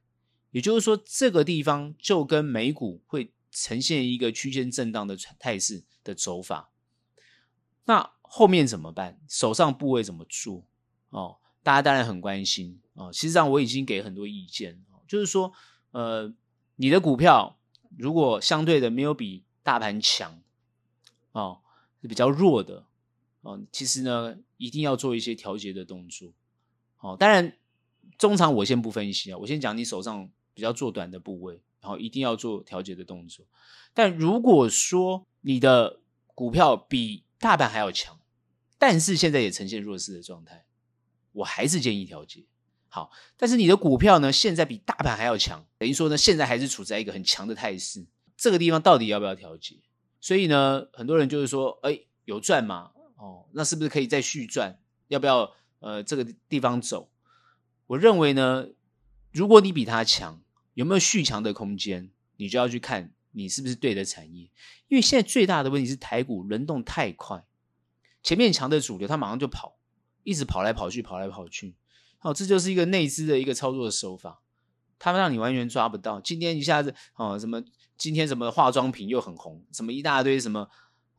[0.52, 3.32] 也就是说，这个地方就跟美股会。
[3.50, 6.70] 呈现一个区间震荡的态势的走法，
[7.84, 9.20] 那后面怎么办？
[9.28, 10.64] 手上部位怎么做？
[11.10, 13.12] 哦，大家当然很关心哦。
[13.12, 15.52] 实际上我已经给很多意见，就是说，
[15.90, 16.32] 呃，
[16.76, 17.58] 你的股票
[17.98, 20.40] 如果相对的没有比大盘强，
[21.32, 21.60] 哦，
[22.00, 22.86] 是比较弱的，
[23.40, 26.32] 哦，其实呢，一定要做一些调节的动作。
[27.00, 27.56] 哦，当然，
[28.16, 31.60] 中长我先不分析啊，我先讲你手上比较做短的部位。
[31.80, 33.46] 然后一定要做调节的动作，
[33.94, 36.00] 但如果说你的
[36.34, 38.20] 股票比大盘还要强，
[38.78, 40.66] 但是现在也呈现弱势的状态，
[41.32, 42.44] 我还是建议调节。
[42.88, 49.76] 好，但是你的股票呢，现在比大盘还要强，等于说呢，现在还是处在一个很强的态势，这个地方到底要不要调节？
[50.20, 52.90] 所以呢，很多人就是说，哎，有赚吗？
[53.16, 54.78] 哦，那是不是可以再续赚？
[55.08, 57.10] 要不要呃这个地方走？
[57.86, 58.66] 我认为呢，
[59.32, 60.42] 如果你比他强。
[60.74, 62.10] 有没有续强的空间？
[62.36, 64.50] 你就要去看你是不是对的产业，
[64.88, 67.44] 因为现在最大的问题是台股轮动太快，
[68.22, 69.76] 前面强的主流它马上就跑，
[70.24, 71.74] 一直跑来跑去，跑来跑去。
[72.18, 74.40] 好，这就是一个内资的一个操作的手法，
[74.98, 76.20] 它让你完全抓不到。
[76.20, 77.62] 今天一下子哦，什么
[77.96, 80.68] 今天什么化妆品又很红，什么一大堆什么，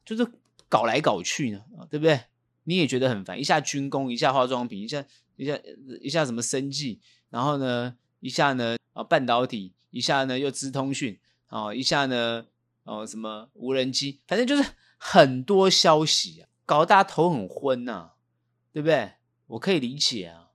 [0.05, 0.31] 就是
[0.67, 2.21] 搞来搞去呢，对不对？
[2.63, 5.03] 你也觉得很烦，一下军工，一下化妆品，一下
[5.35, 5.59] 一下
[6.01, 8.77] 一下什么生技，然后呢，一下呢。
[8.93, 12.45] 啊，半导体一下呢又资通讯，啊，一下呢
[12.83, 18.11] 哦什么无人机，反正就是很多消息啊，搞得大家头很昏呐、
[18.73, 19.13] 对不对？
[19.47, 20.49] 我可以理解啊，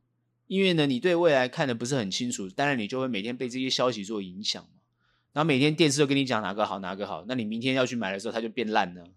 [0.48, 4.68] 因为呢你对未来看的不是很清楚，当然你就会每天被这些消息做影响嘛。
[5.32, 9.08] 然后每天电视都跟你讲哪个好哪个好，那你明天要去买的时候它就变烂了，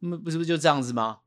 [0.00, 1.20] 那不是不是就这样子吗？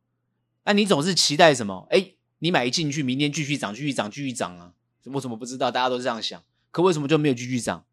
[0.65, 1.87] 那、你总是期待什么？
[1.89, 4.73] 哎，你买一进去，明天继续涨，继续涨，继续涨啊？
[5.05, 5.71] 我怎么不知道？
[5.71, 6.43] 大家都这样想。
[6.73, 7.85] 可为什么就没有继续涨？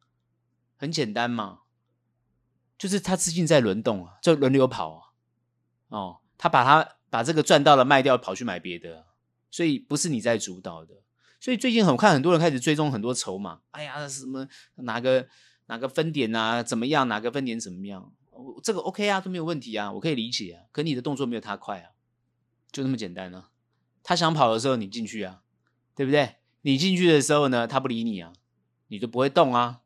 [0.78, 1.60] 很简单嘛，
[2.78, 5.00] 就是他资金在轮动啊，就轮流跑啊。
[5.88, 9.04] 哦，他把他把这个赚到了卖掉，跑去买别的，
[9.50, 11.02] 所以不是你在主导的。
[11.38, 13.60] 所以最近很看很多人开始追踪很多筹码。
[13.72, 15.28] 哎呀，什么哪个
[15.66, 17.06] 哪个分点啊，怎么样？
[17.06, 18.10] 哪个分点怎么样？
[18.62, 20.64] 这个 OK 啊，都没有问题啊，我可以理解啊。
[20.72, 21.90] 可你的动作没有他快啊，
[22.72, 23.50] 就那么简单啊。
[24.02, 25.42] 他想跑的时候你进去啊，
[25.94, 26.36] 对不对？
[26.62, 28.32] 你进去的时候呢，他不理你啊。
[28.90, 29.81] 你就不会动啊！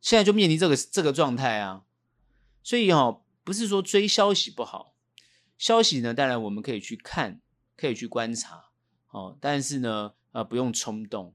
[0.00, 1.84] 现在就面临这个这个状态啊，
[2.62, 4.94] 所以哦，不是说追消息不好，
[5.58, 7.40] 消息呢，当然我们可以去看，
[7.76, 8.70] 可以去观察，
[9.10, 11.34] 哦，但是呢，呃，不用冲动。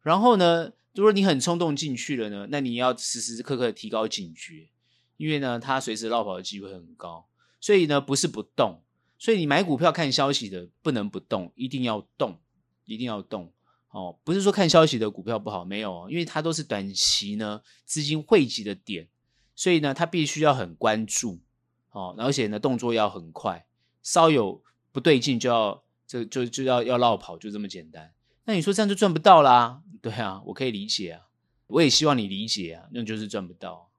[0.00, 4.68] 然后呢，如果你很冲动进去了呢，那你要时时刻刻提高警觉，
[5.16, 7.28] 因为呢，它随时落跑的机会很高。
[7.60, 8.82] 所以呢，不是不动。
[9.18, 12.40] 所以你买股票看消息的不能不动，一定要动，
[12.84, 13.52] 一定要动。
[13.92, 19.08] 哦，不是说看消息的股票不好，没有，因为它都是短期呢资金汇集的点，
[19.54, 21.40] 所以呢，它必须要很关注。
[21.90, 23.66] 哦，而且呢，动作要很快，
[24.02, 28.14] 稍有不对劲就要就就就要要落跑，就这么简单。
[28.44, 29.82] 那你说这样就赚不到啦？
[30.00, 31.28] 对啊，我可以理解啊，
[31.66, 33.90] 我也希望你理解啊，那就是赚不到，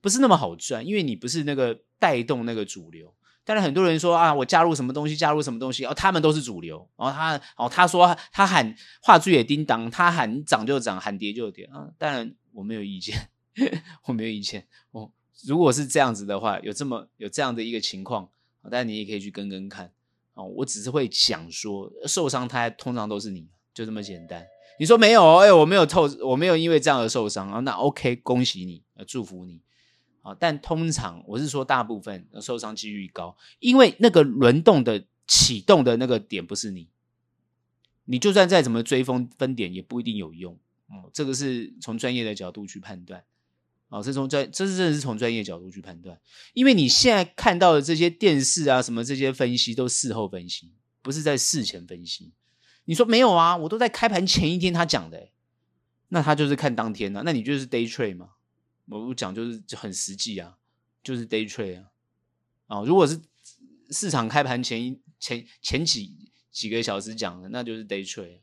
[0.00, 3.12] 不是那么好赚，因为你不是那个带动那个主流。
[3.44, 11.88] 但是很多人说啊，我加入什么东西，加入什么东西，哦，他们都是主流，然后他哦，他说他喊话剧也叮当，他喊涨就涨，喊跌就跌啊。
[11.98, 13.30] 当然我没有意见，
[14.06, 15.10] 我没有意见哦。
[15.46, 18.28] 如果是这样子的话，有这么有这样的一个情况，
[18.70, 19.92] 但你也可以去跟跟看
[20.34, 20.44] 哦。
[20.44, 24.46] 我只是会想说，受伤他通常都是你，就这么简单。
[24.78, 25.36] 你说没有？
[25.38, 27.60] 哎，我没有透，我没有因为这样而受伤啊。
[27.60, 29.60] 那 OK，恭喜你，祝福你
[30.22, 30.34] 啊。
[30.38, 36.88] 但通常我是说，大部分受伤几率高，因为那个轮动的启动的那个点不是你，
[38.06, 40.58] 你就算再怎么追风分点，也不一定有用。
[40.88, 43.24] 哦，这个是从专业的角度去判断。
[43.88, 46.18] 哦，这从专，这是真的是从专业角度去判断，
[46.54, 52.32] 因为你现在看到的这些电视啊，什么这些分析都事后分析，不是在事前分析。
[52.86, 53.54] 你说没有啊？
[53.54, 55.28] 我都在开盘前一天他讲的，
[56.08, 58.30] 那他就是看当天啊，那你就是 day trade 嘛？
[58.86, 60.58] 我不讲就是很实际啊，
[61.02, 61.90] 就是 day trade 啊。
[62.66, 63.20] 哦，如果是
[63.90, 68.40] 市场开盘前一前前几几个小时讲的，那就是 day trade，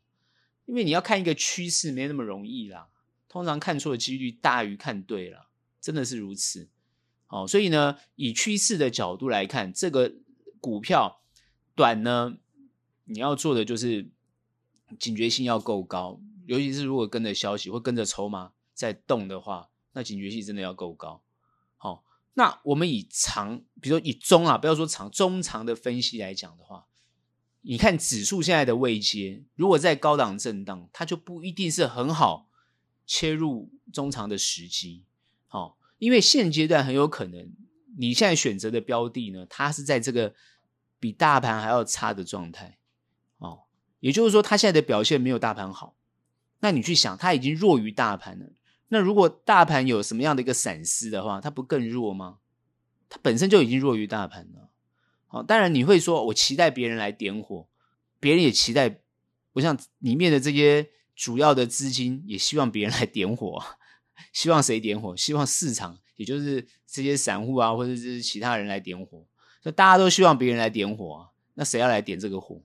[0.66, 2.90] 因为你要看一个趋势没那么容易啦。
[3.28, 5.50] 通常看错的几率大于看对了，
[5.80, 6.70] 真的是如此。
[7.28, 10.16] 好，所以呢，以趋势的角度来看，这个
[10.60, 11.22] 股票
[11.76, 12.38] 短呢，
[13.06, 14.10] 你要做的就是
[14.98, 21.24] 警觉性要够高，尤其是如果跟着消息或跟着筹码在动的话，那警觉性真的要够高。
[21.78, 26.88] 好，那我们以长，比如说以中啊，不要说长，中长的分析来讲的话，
[27.62, 32.48] 你看指数现在的位阶，如果在高档震荡，它就不一定是很好。
[33.12, 35.04] 切入中长的时机，
[35.48, 37.52] 好，因为现阶段很有可能
[37.98, 40.36] 你现在选择的标的呢，它是在这个
[41.00, 42.78] 比大盘还要差的状态，
[43.40, 43.64] 哦，
[44.00, 45.96] 也就是说它现在的表现没有大盘好，
[46.60, 48.52] 那你去想它已经弱于大盘了，
[48.90, 52.40] 那如果大盘有什么样的一个闪失的话，它不更弱吗？
[53.08, 54.70] 它本身就已经弱于大盘了，
[55.26, 57.68] 好，当然你会说我期待别人来点火，
[58.20, 59.00] 别人也期待，
[59.54, 60.92] 我想里面的这些。
[61.20, 63.62] 主要的资金也希望别人来点火，
[64.32, 65.14] 希望谁点火？
[65.18, 69.26] 希望市场，也就是这些散户啊，或者是其他人来点火。
[69.64, 72.62] 那大家都希望别人来点火啊，那谁要来点这个火？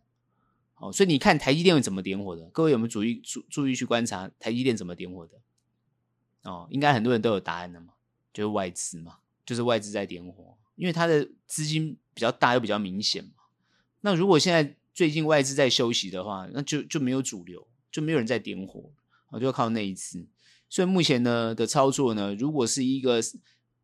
[0.74, 2.44] 好，所以你看台积电怎么点火的？
[2.50, 5.32] 各位有没有注意注注意去观察台积电怎么点火的？
[6.44, 7.94] 哦，应该很多人都有答案的嘛，
[8.33, 13.44] 就是外资嘛，就是外资在点火，因为它的资金比较大又比较明显嘛。
[14.00, 17.66] 那如果现在最近外资在休息的话，那就就没有主流。
[17.94, 18.90] 就没有人在点火，
[19.28, 20.26] 我就靠那一次。
[20.68, 23.20] 所以目前呢的操作呢，如果是一个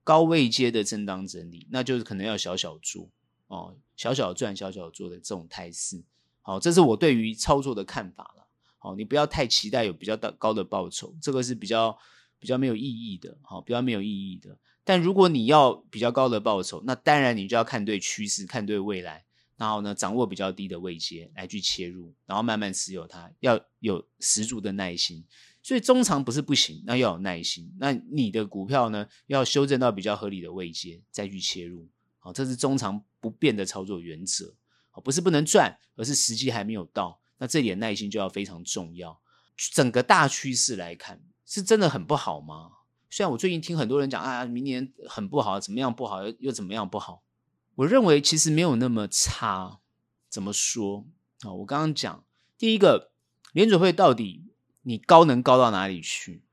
[0.03, 3.09] 高位阶的震荡整理，那就是可能要小小做
[3.47, 6.03] 哦，小小赚小小做的这种态势。
[6.43, 8.49] 好，这是我对于操作的看法了。
[8.79, 11.97] 好，你不要太期待有比较大高的报酬，这个是比较
[12.41, 13.39] 比较没有意义的。
[13.43, 14.59] 好，比较没有意义的。
[14.83, 19.25] 但如果你要比较高的报酬，那当然你就要看对趋势，看对未来。
[19.57, 25.23] 然后呢，掌握比较低的位阶来去切入，然后慢慢持有它，要有十足的耐心。
[25.63, 27.71] 所以中长不是不行，那要有耐心。
[27.79, 31.87] 那你的股票呢，要修正到比较合理的位阶再去切入。
[32.19, 34.57] 好，这是中长不变的操作原则。
[34.91, 37.21] 好，不是不能赚，而是时机还没有到。
[37.37, 39.21] 那这点耐心就要非常重要。
[39.75, 42.71] 整个大趋势来看，是真的很不好吗？
[43.11, 47.25] 虽然我最近听很多人讲啊，明年很不好，怎么样不好，又又怎么样不好。
[47.75, 49.81] 我认为其实没有那么差，
[50.29, 51.07] 怎么说
[51.41, 51.51] 啊？
[51.53, 52.25] 我刚刚讲
[52.57, 53.11] 第一个，
[53.53, 54.45] 联准会到底
[54.83, 56.45] 你高能高到哪里去？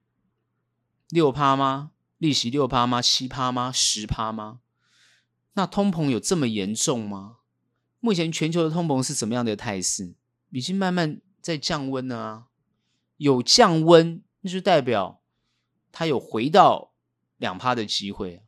[1.09, 1.91] 六趴吗？
[2.17, 2.99] 利息六趴吗？
[2.99, 3.71] 七趴吗？
[3.71, 4.61] 十趴吗？
[5.53, 7.37] 那通膨有这么严重吗？
[7.99, 10.15] 目前全球的通膨是怎么样的态势？
[10.49, 12.47] 已经慢慢在降温了啊，
[13.17, 15.21] 有降温，那就代表
[15.91, 16.93] 它有回到
[17.37, 18.41] 两趴的机会，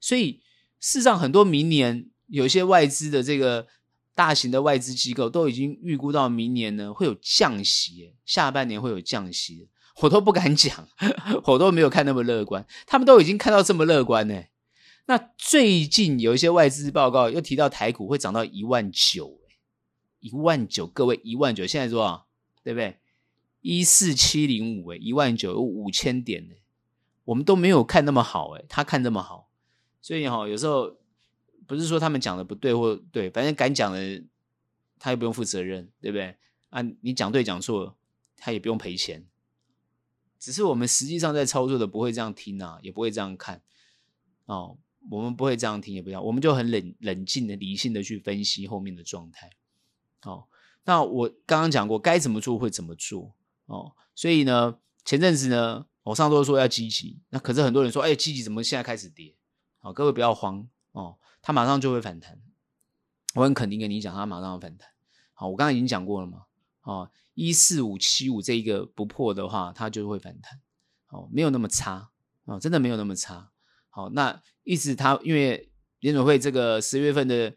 [0.00, 0.42] 所以。
[0.78, 3.66] 事实上，很多明年有一些外资的这个
[4.14, 9.70] 大型的外资机构都已经预估到明年呢会有降息，下半年会有降息，
[10.02, 10.86] 我都不敢讲，
[11.44, 14.44] 我都没有看那么乐观，他们都已经看到这么乐观呢。
[15.06, 19.40] 那最近有一些外资报告又提到台股会涨到一万九，
[20.20, 22.28] 一万九，各位一万九，现在多少？
[22.62, 22.98] 对不对？
[23.66, 26.54] 一四七零五，哎，一万九有五千点呢，
[27.24, 29.50] 我们都没有看那么好，哎，他看这么好，
[30.00, 30.96] 所以哈、哦，有时候
[31.66, 34.22] 不是说他们讲的不对或对，反正敢讲的，
[35.00, 36.36] 他又不用负责任，对不对？
[36.70, 37.96] 啊，你讲对讲错，
[38.36, 39.26] 他也不用赔钱，
[40.38, 43.62] 只是我们实际上在操作的不会这样听啊，也不会这样看，
[44.46, 44.78] 哦。
[45.08, 49.48] 我们不会这样听，也不要，我们就很冷冷静的、理性的去分析后面的状态。
[50.24, 50.48] 哦，
[50.82, 53.35] 那我刚刚讲过，该怎么做会怎么做。
[53.66, 59.36] 哦，所以呢，前阵子呢，我上周说要积极，那可是很多人说，哎，积极怎么现在开始跌？
[59.78, 62.40] 好，各位不要慌哦，它马上就会反弹。
[63.34, 64.88] 我很肯定跟你讲，它马上要反弹。
[65.34, 66.44] 好，我刚才已经讲过了嘛。
[66.82, 70.60] 哦，一四五七五这一个不破的话，它就会反弹。
[71.08, 72.10] 哦，没有那么差
[72.44, 73.50] 哦，真的没有那么差。
[73.90, 77.54] 好，那意思他因为联准会这个十月份的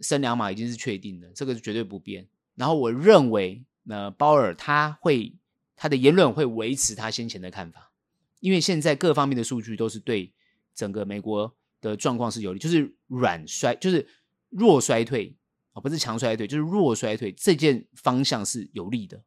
[0.00, 2.28] 升两码已经是确定的，这个是绝对不变。
[2.54, 5.36] 然后我认为，呃，鲍尔他会
[5.82, 7.90] 他的言论会维持他先前的看法，
[8.38, 10.32] 因为现在各方面的数据都是对
[10.76, 14.06] 整个美国的状况是有利，就是软衰，就是
[14.48, 15.36] 弱衰退
[15.72, 19.24] 啊，不是强衰退，就是弱衰退，这件方向是有利的。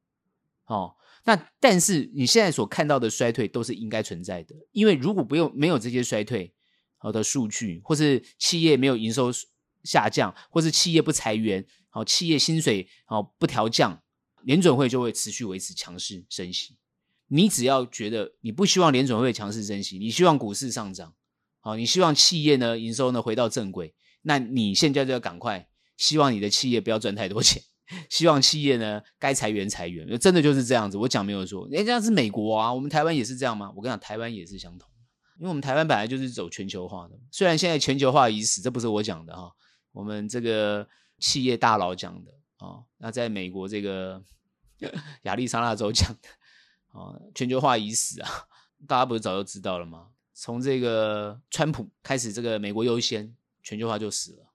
[0.68, 0.96] 哦。
[1.26, 6.54] 那但是你现在所看到的衰退都是应该存在的，因为如果不用没有这些衰退
[6.96, 9.30] 好的数据，或是企业没有营收
[9.84, 14.02] 下降，或是企业不裁员，好企业薪水好不调降，
[14.46, 16.78] 联准会就会持续维持强势升息。
[17.28, 21.14] 你只要觉得你不希望联准会强势升息，你希望股市上涨，
[21.60, 25.68] 好，你希望企业呢营收呢回到正轨，那你现在就要赶快，
[25.98, 27.62] 希望你的企业不要赚太多钱。
[28.10, 30.98] 希望企业呢，该裁员裁员，真的就是这样子。
[30.98, 33.72] 我讲没有错，人家是美国啊，我们台湾也是这样吗？
[33.76, 34.90] 我跟你讲，台湾也是相同，
[35.38, 37.14] 因为我们台湾本来就是走全球化的。
[37.30, 39.52] 虽然现在全球化已死，这不是我讲的哈，
[39.92, 40.88] 我们这个
[41.20, 42.32] 企业大佬讲的
[42.66, 42.84] 啊。
[42.98, 44.24] 那在美国这个
[45.24, 46.30] 亚利桑那州讲的
[47.00, 48.30] 啊，全球化已死啊，
[48.88, 50.10] 大家不是早就知道了吗？
[50.34, 54.52] 从这个川普开始，这个美国优先，全球化就死了。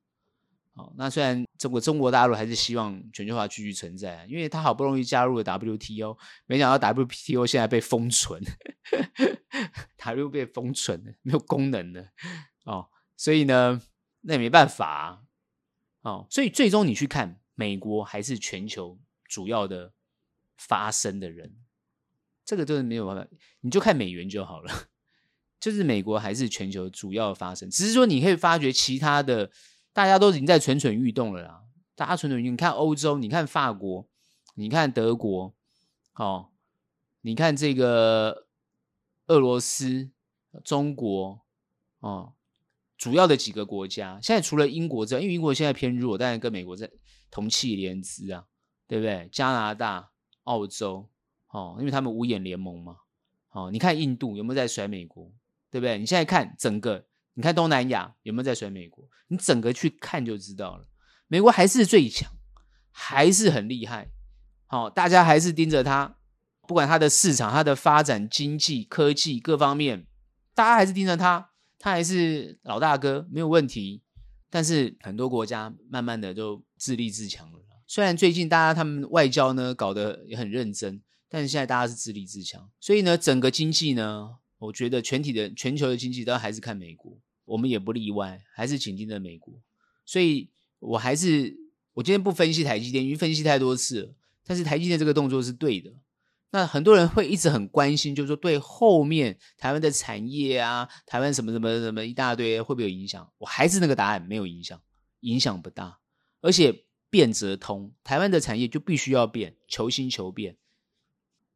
[0.75, 8.41] 哦，那虽然中国中国大陆还是希望全球化继续存在，因为他好不容易加入了 WTO，没想到 WTO 现在被封存，
[9.99, 12.07] 他又被封存了，没有功能了
[12.65, 13.83] 哦，所以呢，
[14.21, 15.23] 那也没办法啊，
[16.03, 18.99] 哦，所以最终你去看美国还是全球
[19.29, 19.93] 主要的
[20.57, 21.55] 发声的人，
[22.43, 23.29] 这个就是没有办法，
[23.61, 24.89] 你就看美元就好了，
[25.61, 29.51] 就是美国还是全球主要发声，只是说你可以发觉其他的。
[29.93, 31.65] 大家都已经在蠢蠢欲动了啦！
[31.97, 34.09] 大家蠢蠢欲动，你看欧洲，你看法国，
[34.55, 35.53] 你看德国，
[36.15, 36.51] 哦，
[37.23, 38.47] 你看这个
[39.27, 40.13] 俄罗斯、
[40.63, 41.43] 中国，
[41.99, 42.35] 哦，
[42.97, 46.89] 主要的几个国家，现在除了英国之外，因为英国现在偏弱，但是跟美国在
[47.31, 48.45] 同气连枝啊，
[48.87, 49.29] 对不对？
[49.31, 50.11] 加拿大、
[50.45, 51.09] 澳洲，
[51.49, 52.97] 哦，因为他们五眼联盟嘛，
[53.51, 55.33] 哦，你看印度有没有在甩美国，
[55.71, 55.99] 对不对？
[55.99, 57.07] 你现在看整个。
[57.35, 59.09] 你看东南亚有没有在甩美国？
[59.29, 60.87] 你整个去看就知道了。
[61.29, 62.31] 美国还是最强，
[62.91, 64.11] 还是很厉害。
[64.67, 66.17] 好、哦，大家还是盯着它，
[66.67, 70.07] 不管它的市场、它的发展、经济、科技各方面，
[70.55, 74.03] 大家还是盯着它，它还是老大哥，没有问题。
[74.51, 77.61] 但是很多国家慢慢的就自立自强了。
[77.87, 87.19] 虽然最近大家他们外交呢搞得也很认真，但是现在大家是自立自强，所以呢，整个经济呢，我觉得全体的全球的经济都还是看美国。
[87.45, 89.53] 我们也不例外，还是紧盯着美国，
[90.07, 91.57] 所以我还是
[91.95, 94.15] 我今天不分析台积电，因为分析太多次了。
[94.47, 95.93] 但是台积电这个动作是对的。
[96.53, 103.31] 那很多人会一直很关心，就是说对后面台湾的产业啊，台湾什么什么什么一大堆会不会有影响？
[103.39, 104.81] 我还是那个答案，没有影响，
[105.21, 106.00] 影响不大，
[106.41, 110.57] 而且变则通，台湾的产业就必须要变，求新求变。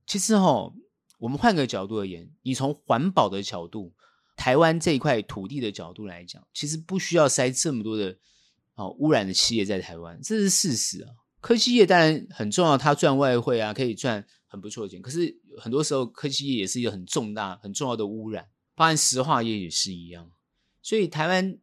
[0.07, 0.73] 其实哈，
[1.19, 3.95] 我们换个角度而言，你从环保的角度。
[4.37, 8.19] 台湾这一块土地的角度来讲，其实不需要塞这么多的
[8.75, 11.11] 哦污染的企业在台湾，这是事实啊。
[11.41, 15.01] 科技业当然很重要，它赚外汇啊，可以赚很不错的钱。
[15.01, 20.29] 可是很多时候，科技业也是一个很重大、很重要的污染，包含石化业也是一样。
[20.83, 21.57] 所以台湾，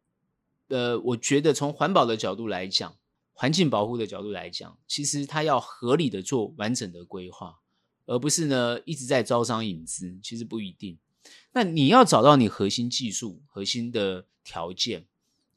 [0.68, 2.96] 呃，我觉得从环保的角度来讲，
[3.32, 7.58] 环境保护的角度来讲，其实它要合理的做完整的规划，
[8.06, 10.18] 而不是呢一直在招商引资。
[10.22, 10.98] 其实不一定。
[11.52, 15.06] 那你要找到你核心技术、核心的条件，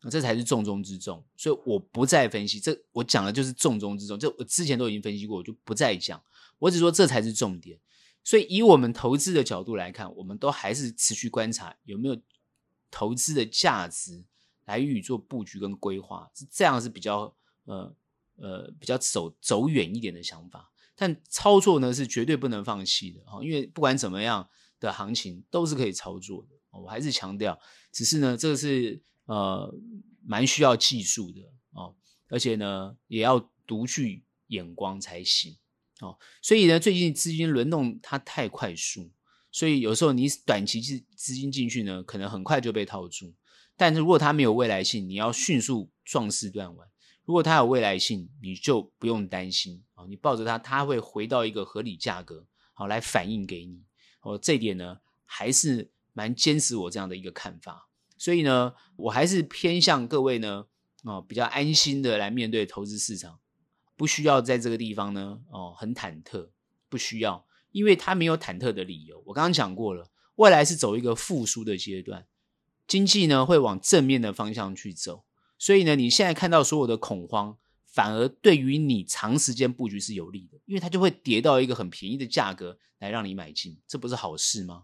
[0.10, 1.24] 这才是重中之重。
[1.36, 4.18] 所以我不再分析，这我讲的就是重中之重。
[4.18, 6.22] 这我之前都已经分析过，我就不再讲。
[6.60, 7.80] 我只说这才是重点。
[8.24, 12.18] 所以以我们投资的角度来看，我们都还是持续观察有没有
[12.90, 14.24] 投资的价值
[14.66, 17.36] 来予以做布局跟规划，是这样是比较
[17.66, 17.96] 呃
[18.38, 20.72] 呃比较走走远一点的想法。
[20.96, 24.50] 但操作呢是绝对不能放弃的哈，因为不管怎么样
[24.80, 26.56] 的行情都是可以操作的。
[26.72, 27.60] 我还是强调，
[27.92, 29.74] 只是呢这个是呃
[30.26, 31.42] 蛮需要技术的
[31.72, 31.96] 哦，
[32.30, 35.58] 而且呢也要独具眼光才行
[36.00, 36.18] 哦。
[36.42, 39.12] 所以呢最近资金轮动它太快速，
[39.52, 43.34] 所以有时候你短期资资金进去呢，可能很快就被套住。
[43.78, 46.88] 但是如果它没有未来性，你要迅速壮士断腕。
[47.26, 53.84] 如果它有未来性，你就不用担心啊，你抱着它，它会回到一个合理价格，好来反映给你。
[54.22, 57.90] 哦，这点呢，还是蛮坚持我这样的一个看法。
[58.18, 60.68] 所以呢，我还是偏向各位呢，
[61.04, 63.40] 哦，比较安心的来面对投资市场，
[63.98, 66.50] 不需要在这个地方呢，哦，很忐忑，
[66.90, 69.22] 不需要，因为它没有忐忑的理由。
[69.26, 72.28] 我刚刚讲过了，未来是走一个复苏的阶段。
[72.88, 75.26] 经济呢会往正面的方向去走，
[75.58, 84.84] 所以呢，你现在看到所有的恐慌，反而对于你长时间布局是有利的，因为它就会跌到一个很便宜的价格来让你买进，这不是好事吗？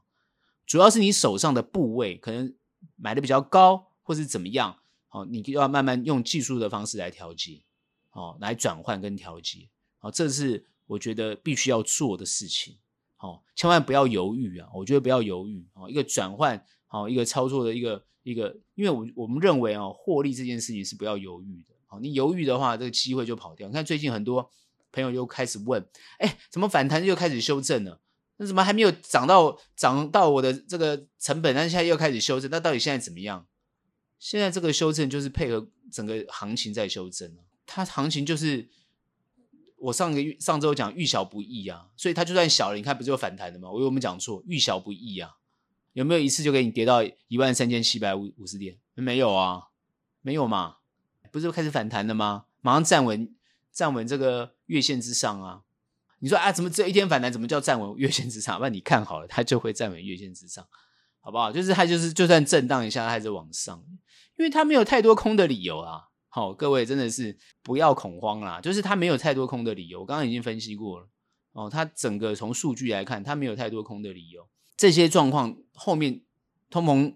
[0.66, 2.56] 主要是你手上的部位可能
[2.96, 4.78] 买的比较高，或是怎么样，
[5.10, 7.62] 哦，你就要慢慢用技术的方式来调节，
[8.12, 9.70] 哦，来转换跟调节，
[10.00, 12.78] 哦，这是我觉得必须要做的事情，
[13.18, 16.66] 哦，千万不要犹豫啊，我觉得不要犹豫，哦，一个转换。
[16.94, 21.76] 好，一个操作的一个一个，因为我我们认为啊，获利这件事情是不要犹豫的。
[21.88, 23.68] 好，你犹豫的话，这个机会就跑掉。
[23.68, 24.50] 你看最近很多
[24.92, 25.86] 朋友又开始问，
[26.20, 28.00] 哎，怎么反弹又开始修正了？
[28.38, 31.54] 那怎么还没有涨到涨到我的这个成本？
[31.54, 33.46] 但现在又开始修正，那到底现在怎么样？
[34.18, 37.36] 现在这个修正就是配合整个行情在修正。
[37.66, 38.70] 它行情就是
[39.78, 43.70] 我上个月上周讲遇小不易啊，所以它就算小了，你看不是有反弹的吗？
[43.72, 44.44] 我有没有讲错？
[44.46, 45.32] 遇小不易啊。
[45.94, 48.78] 有没有一次就给你跌到一万三千七百五五十点？
[48.94, 49.70] 没有啊，
[50.22, 50.78] 没有嘛，
[51.32, 52.46] 不是开始反弹了吗？
[52.62, 53.34] 马上站稳，
[53.72, 55.64] 站稳这个月线之上啊！
[56.20, 57.32] 你说啊，怎么只有一天反弹？
[57.34, 58.60] 怎么叫站稳月线之上？
[58.62, 60.66] 那你看好了，它就会站稳月线之上，
[61.20, 61.52] 好不好？
[61.52, 63.84] 就是它就是就算震荡一下，它还是往上，
[64.38, 66.10] 因为它没有太多空的理由啊。
[66.30, 70.02] 好，各位真的是不要恐慌啦，就是它没有太多空的理由。
[70.02, 71.10] 我刚刚已经分析过了
[71.54, 74.48] 哦，它整个从数据来看，它没有太多空的理由。
[74.76, 76.22] 这些状况后面，
[76.70, 77.16] 通膨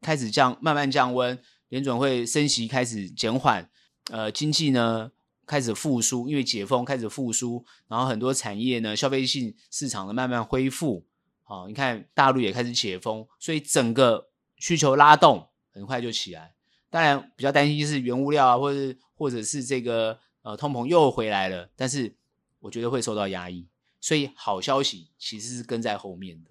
[0.00, 1.38] 开始降，慢慢降温，
[1.68, 3.70] 联准会升息开始减缓，
[4.10, 5.12] 呃，经济呢
[5.46, 11.06] 开始复苏，因为解封开始复苏，然后很多产业呢，消费性市场呢慢慢恢复，
[11.42, 16.54] 好，你看大陆也开始解封，所以整个需求拉动很快就起来。
[16.90, 22.16] 当然比较担心就是原物料啊，或者或者是这个呃通膨又回来了，但是
[22.60, 23.66] 我觉得会受到压抑，
[24.00, 26.50] 所以好消息其实是跟在后面的。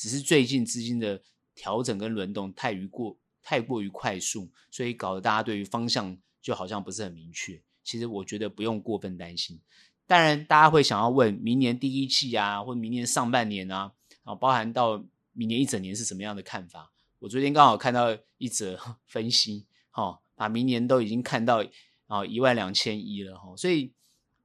[0.00, 1.20] 只是最近资金的
[1.54, 7.60] 调整跟轮动太于过太过于快速，所以搞得大家对于方向就好像不是很明确。
[7.84, 9.60] 其实我觉得不用过分担心。
[10.06, 13.92] 当然，大家会想要问明年第一季啊，或明年上半年啊，
[14.24, 16.90] 啊包含到明年一整年是什么样的看法？
[17.18, 21.62] 我昨天刚好看到一则 分析，哈，把明年都已经看到
[22.06, 23.92] 啊一万两千一了，哈，所以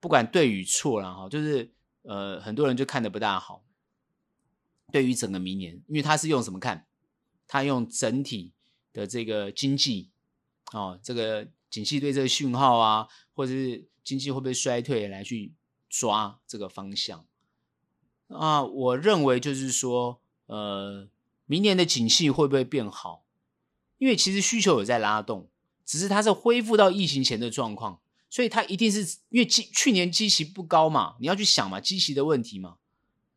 [0.02, 3.64] 不管对与错了，哈，就是呃很多人就看得不大好。
[4.92, 6.86] 对于整个明年，因为他是用什么看？
[7.48, 8.54] 他用整体
[8.92, 10.10] 的这个经济，
[10.72, 15.54] 哦，这个景气对这个讯号啊，或者是经济会不会衰退来去
[15.90, 17.26] 抓这个方向。
[18.30, 21.08] 啊，我认为就是说，呃，
[21.46, 23.24] 明年的景气会不会变好？
[23.98, 25.48] 因为其实需求有在拉动，
[25.86, 32.78] 只是它是恢复到疫情前的状况，所以它一定是因为基去年基期不高嘛，你要去想嘛，基期的问题嘛。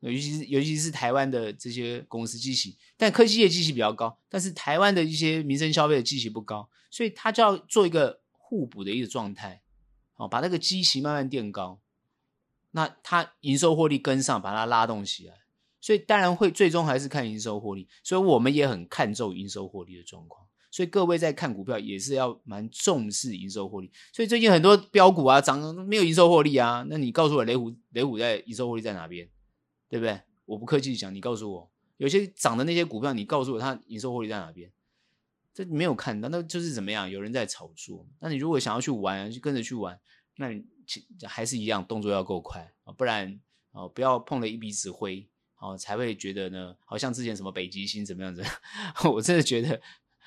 [0.01, 9.63] 尤其是尤其是台湾的这些公司基期，但科技业基期比较高，但是台湾的一些民生消费的基期不高，所以它就要做一个互补的一个状态，
[10.15, 11.81] 哦，把那个基期慢慢垫高，
[12.71, 15.35] 那它营收获利跟上，把它拉动起来，
[15.81, 29.29] 所以当然会最终还是看营收获利，所以我们也很看重营收获利的状况，所以各位在看股票也是要蛮重视营收获利，所以最近很多标股啊涨没有营收获利啊，那你告诉我雷虎雷虎在营收获利在哪边？
[29.89, 30.21] 对不对？
[30.45, 34.73] 我不客气讲，你告诉我，有些涨的那些股票，你告诉我它营收获利在哪边？
[35.53, 37.11] 这没有看到，那就是怎么样？
[37.11, 38.07] 有人在炒作。
[38.21, 40.01] 那你如果想要去玩，就跟着去玩，
[40.37, 40.65] 那你
[41.25, 43.39] 还是一样，动作要够快啊，不然
[43.73, 45.29] 啊，不要碰了一鼻子灰，
[45.59, 48.43] 哦，才会觉得呢，好像之前什么北极星怎么样子？
[49.13, 49.81] 我真的觉得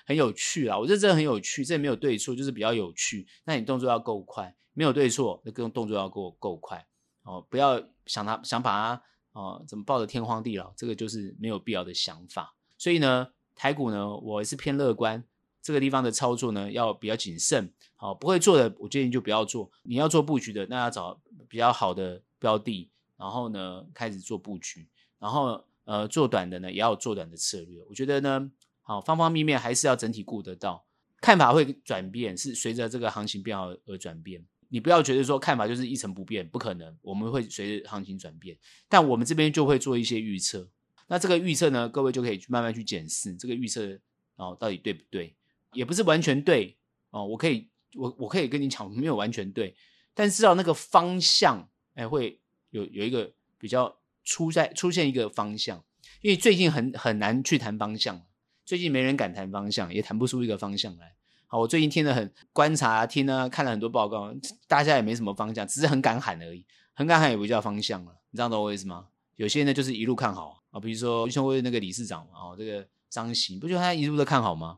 [0.06, 0.78] 很有趣啊！
[0.78, 3.26] 我觉得真的很有趣，这没有对错，就是比较有趣。
[3.46, 6.86] 那你动作要够快，没有对错，那个动作要够够快
[7.24, 9.04] 哦，不要想他想把它。
[9.34, 10.74] 哦，怎么抱得天荒地老？
[10.76, 12.56] 这个就是没有必要的想法。
[12.78, 15.24] 所以呢，台股呢，我是偏乐观。
[15.62, 17.72] 这个地方的操作呢要比较谨慎。
[17.96, 19.70] 好，不会做的，我建议就不要做。
[19.84, 24.88] 你要做布局的，那要找比较好的标的，然后呢开始做布局。
[25.20, 27.80] 然后呃做短的呢，也要做短的策略。
[27.88, 28.52] 我觉得呢，
[28.82, 30.84] 好方方面面还是要整体顾得到。
[31.22, 34.44] 看法会转变，是随着这个行情变好而转变。
[34.74, 36.98] 你不要觉得说看法就是一成不变，不可能。
[37.02, 38.58] 我们会随着行情转变，
[38.88, 40.66] 但我们这边就会做一些预测。
[41.08, 44.00] 那这个预测呢，各位就可以去慢慢去检视这个预测
[44.38, 45.36] 哦，到底对不对？
[45.74, 46.78] 也不是完全对
[47.10, 47.26] 哦。
[47.26, 49.76] 我可以，我我可以跟你讲，没有完全对，
[50.14, 55.84] 但是知道那个方向，哎，会有有一个比较出在出现一个方向。
[56.22, 58.26] 因为最近很很难去谈方向。
[58.64, 61.16] 最近没人敢谈方向，也谈不出一个方向来。
[61.52, 64.34] 好，我最近听了很观察、听呢，看了很多报告，
[64.70, 66.66] 大家也没什么方向，只是很敢喊而已。
[66.94, 69.10] 很敢喊也不叫方向了，你知道懂我意思吗？
[69.36, 74.78] 有些人呢就是一路看好啊，比如说像我那个理事长啊，这个张行，不就他一路都看好吗？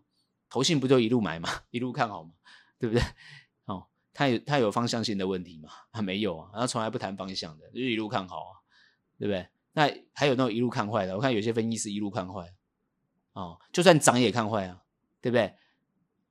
[0.49, 1.47] 投信不就一路买吗？
[1.69, 2.31] 一路看好吗？
[2.79, 3.03] 对不对？
[3.65, 5.69] 哦，他有他有方向性的问题吗？
[5.93, 8.53] 他没有啊，他从来不谈方向的，就一路看好啊，
[9.19, 9.47] 对不对？
[9.73, 12.51] 那还有那种一路看坏的，我看有些分析师一路看坏。
[13.33, 14.81] 哦，就算涨也看坏啊，
[15.21, 15.53] 对不对？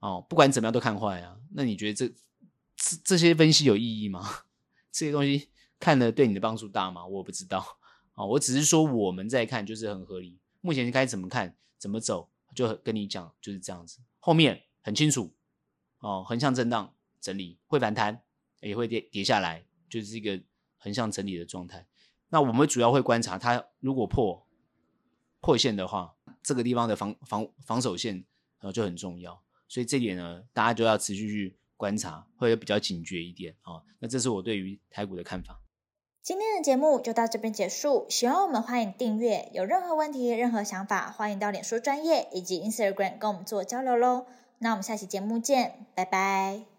[0.02, 1.38] 哦，不管怎么样都看坏啊。
[1.54, 2.08] 那你觉得这
[2.76, 4.28] 这这些分析有意义吗？
[4.90, 5.48] 这些东西
[5.78, 7.06] 看了对你的帮助大吗？
[7.06, 7.78] 我不知道。
[8.14, 10.40] 哦，我只是说我们在看就是很合理。
[10.60, 14.00] 目前该怎么看怎么走，就跟你讲就是这样子。
[14.18, 15.32] 后面很清楚。
[16.00, 18.22] 哦，横向震荡整理会反弹，
[18.60, 20.42] 也会跌跌下来，就是一个
[20.78, 21.86] 横向整理的状态。
[22.30, 24.46] 那我们主要会观察它，如果破
[25.40, 26.16] 破线的话。
[26.44, 28.24] 这个地方的防防防守线
[28.58, 29.40] 呃就很重要，
[29.72, 35.62] 所以这点呢，大家就要持续去观察，会比较警觉一点啊、那这是我对于台股的看法。
[36.20, 44.26] 今天的节目就到这边结束，喜欢我们欢迎订阅，有任何问题、任何想法，欢迎到脸书专业以及 Instagram 跟我们做交流喽。
[44.58, 46.71] 那我们下期节目见，拜拜。